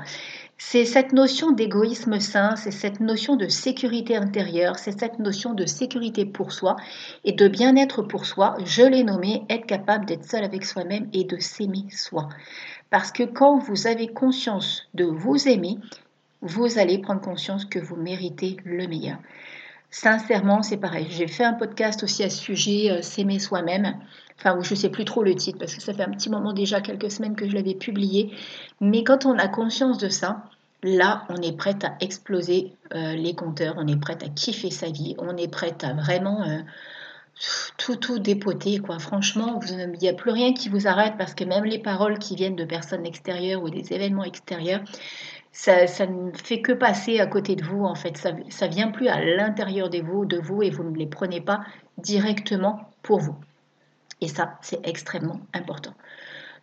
C'est 0.64 0.86
cette 0.86 1.12
notion 1.12 1.52
d'égoïsme 1.52 2.20
sain, 2.20 2.56
c'est 2.56 2.72
cette 2.72 3.00
notion 3.02 3.36
de 3.36 3.50
sécurité 3.50 4.16
intérieure, 4.16 4.78
c'est 4.78 4.98
cette 4.98 5.18
notion 5.20 5.54
de 5.54 5.66
sécurité 5.66 6.24
pour 6.24 6.54
soi 6.54 6.78
et 7.26 7.34
de 7.34 7.48
bien-être 7.48 8.04
pour 8.04 8.26
soi. 8.26 8.56
Je 8.64 8.84
l'ai 8.84 9.04
nommé 9.04 9.44
être 9.50 9.66
capable 9.66 10.06
d'être 10.06 10.24
seul 10.24 10.46
avec 10.46 10.64
soi-même 10.64 11.10
et 11.14 11.26
de 11.26 11.38
s'aimer 11.40 11.86
soi. 11.90 12.30
Parce 12.90 13.12
que 13.12 13.24
quand 13.24 13.58
vous 13.58 13.88
avez 13.88 14.08
conscience 14.08 14.88
de 14.94 15.04
vous 15.04 15.50
aimer, 15.50 15.78
vous 16.42 16.78
allez 16.78 17.00
prendre 17.00 17.22
conscience 17.22 17.66
que 17.66 17.80
vous 17.80 17.98
méritez 17.98 18.56
le 18.64 18.88
meilleur. 18.88 19.18
Sincèrement, 19.92 20.64
c'est 20.64 20.78
pareil. 20.78 21.08
J'ai 21.10 21.28
fait 21.28 21.44
un 21.44 21.54
podcast 21.54 22.02
aussi 22.04 22.24
à 22.24 22.30
ce 22.30 22.38
sujet, 22.38 22.90
euh, 22.90 23.02
s'aimer 23.02 23.40
soi-même. 23.40 23.98
Enfin, 24.40 24.58
je 24.62 24.74
ne 24.74 24.80
sais 24.80 24.90
plus 24.90 25.04
trop 25.04 25.22
le 25.22 25.36
titre 25.36 25.60
parce 25.60 25.76
que 25.76 25.82
ça 25.82 25.94
fait 25.94 26.04
un 26.04 26.12
petit 26.12 26.30
moment 26.30 26.54
déjà, 26.54 26.80
quelques 26.80 27.12
semaines 27.12 27.36
que 27.36 27.48
je 27.48 27.54
l'avais 27.54 27.76
publié. 27.76 28.32
Mais 28.80 29.04
quand 29.04 29.26
on 29.26 29.38
a 29.38 29.50
conscience 29.50 29.98
de 29.98 30.08
ça, 30.08 30.46
là, 30.82 31.26
on 31.28 31.36
est 31.42 31.56
prête 31.56 31.84
à 31.84 31.96
exploser 32.00 32.74
euh, 32.96 33.14
les 33.14 33.36
compteurs, 33.36 33.76
on 33.78 33.86
est 33.86 34.00
prête 34.00 34.24
à 34.24 34.30
kiffer 34.30 34.72
sa 34.72 34.90
vie, 34.90 35.16
on 35.20 35.36
est 35.36 35.52
prête 35.52 35.84
à 35.84 35.94
vraiment 35.94 36.42
euh, 36.44 36.62
tout, 37.78 37.98
tout 37.98 38.20
dépoter, 38.20 38.80
quoi. 38.80 38.98
Franchement, 38.98 39.60
il 39.70 40.00
n'y 40.00 40.10
a 40.10 40.14
plus 40.14 40.32
rien 40.32 40.54
qui 40.54 40.70
vous 40.70 40.88
arrête 40.88 41.16
parce 41.18 41.34
que 41.34 41.44
même 41.44 41.66
les 41.66 41.80
paroles 41.80 42.18
qui 42.18 42.36
viennent 42.36 42.56
de 42.56 42.66
personnes 42.66 43.06
extérieures 43.06 43.62
ou 43.62 43.70
des 43.70 43.94
événements 43.94 44.24
extérieurs, 44.24 44.82
ça, 45.52 46.06
ne 46.08 46.32
fait 46.32 46.62
que 46.62 46.72
passer 46.72 47.20
à 47.20 47.28
côté 47.28 47.56
de 47.56 47.64
vous, 47.64 47.84
en 47.84 47.96
fait. 47.96 48.18
Ça, 48.18 48.32
ça 48.50 48.68
vient 48.68 48.90
plus 48.90 49.08
à 49.08 49.24
l'intérieur 49.24 49.90
de 49.90 50.00
vous, 50.00 50.26
de 50.26 50.38
vous 50.38 50.64
et 50.64 50.70
vous 50.70 50.84
ne 50.84 50.96
les 50.96 51.08
prenez 51.08 51.42
pas 51.42 51.62
directement 51.98 52.90
pour 53.04 53.20
vous. 53.20 53.36
Et 54.22 54.28
ça, 54.28 54.58
c'est 54.62 54.80
extrêmement 54.88 55.42
important. 55.54 55.94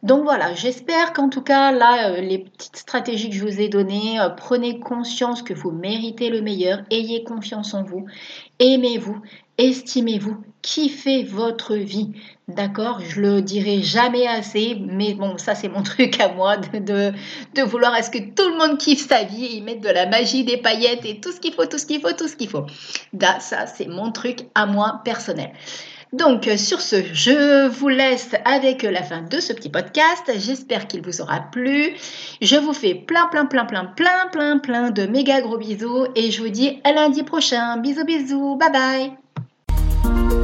Donc 0.04 0.22
voilà, 0.22 0.54
j'espère 0.54 1.12
qu'en 1.12 1.28
tout 1.28 1.42
cas, 1.42 1.72
là, 1.72 2.10
euh, 2.10 2.20
les 2.20 2.38
petites 2.38 2.76
stratégies 2.76 3.30
que 3.30 3.34
je 3.34 3.44
vous 3.44 3.60
ai 3.60 3.68
données, 3.68 4.20
euh, 4.20 4.28
prenez 4.28 4.78
conscience 4.78 5.42
que 5.42 5.52
vous 5.52 5.72
méritez 5.72 6.30
le 6.30 6.40
meilleur, 6.40 6.82
ayez 6.90 7.24
confiance 7.24 7.74
en 7.74 7.82
vous, 7.82 8.06
aimez-vous, 8.60 9.20
estimez-vous, 9.58 10.36
kiffez 10.62 11.24
votre 11.24 11.74
vie. 11.74 12.12
D'accord? 12.46 13.00
Je 13.00 13.20
le 13.20 13.42
dirai 13.42 13.82
jamais 13.82 14.28
assez, 14.28 14.76
mais 14.80 15.14
bon, 15.14 15.36
ça 15.36 15.56
c'est 15.56 15.68
mon 15.68 15.82
truc 15.82 16.20
à 16.20 16.32
moi 16.32 16.56
de, 16.58 17.12
de, 17.56 17.62
vouloir 17.62 17.96
est 17.96 18.04
ce 18.04 18.10
que 18.10 18.18
tout 18.18 18.48
le 18.48 18.56
monde 18.56 18.78
kiffe 18.78 19.04
sa 19.04 19.24
vie, 19.24 19.46
et 19.46 19.56
y 19.56 19.62
mettre 19.62 19.80
de 19.80 19.88
la 19.88 20.06
magie, 20.06 20.44
des 20.44 20.58
paillettes 20.58 21.04
et 21.06 21.18
tout 21.18 21.32
ce 21.32 21.40
qu'il 21.40 21.52
faut, 21.52 21.66
tout 21.66 21.78
ce 21.78 21.86
qu'il 21.86 22.00
faut, 22.00 22.12
tout 22.12 22.28
ce 22.28 22.36
qu'il 22.36 22.48
faut. 22.48 22.66
ça 23.40 23.66
c'est 23.66 23.88
mon 23.88 24.12
truc 24.12 24.46
à 24.54 24.66
moi 24.66 25.00
personnel. 25.04 25.50
Donc, 26.12 26.48
euh, 26.48 26.56
sur 26.56 26.80
ce, 26.80 26.96
je 27.12 27.68
vous 27.68 27.88
laisse 27.88 28.30
avec 28.44 28.82
la 28.82 29.02
fin 29.02 29.22
de 29.22 29.40
ce 29.40 29.52
petit 29.52 29.68
podcast. 29.68 30.30
J'espère 30.38 30.86
qu'il 30.86 31.02
vous 31.02 31.20
aura 31.20 31.40
plu. 31.40 31.94
Je 32.40 32.56
vous 32.56 32.72
fais 32.72 32.94
plein, 32.94 33.26
plein, 33.26 33.44
plein, 33.44 33.64
plein, 33.64 33.84
plein, 33.84 34.28
plein, 34.28 34.58
plein 34.58 34.90
de 34.90 35.06
méga 35.06 35.40
gros 35.40 35.58
bisous 35.58 36.06
et 36.16 36.30
je 36.30 36.42
vous 36.42 36.48
dis 36.48 36.80
à 36.84 36.92
lundi 36.92 37.22
prochain. 37.22 37.76
Bisous, 37.76 38.04
bisous. 38.04 38.56
Bye 38.56 38.72
bye. 38.72 40.37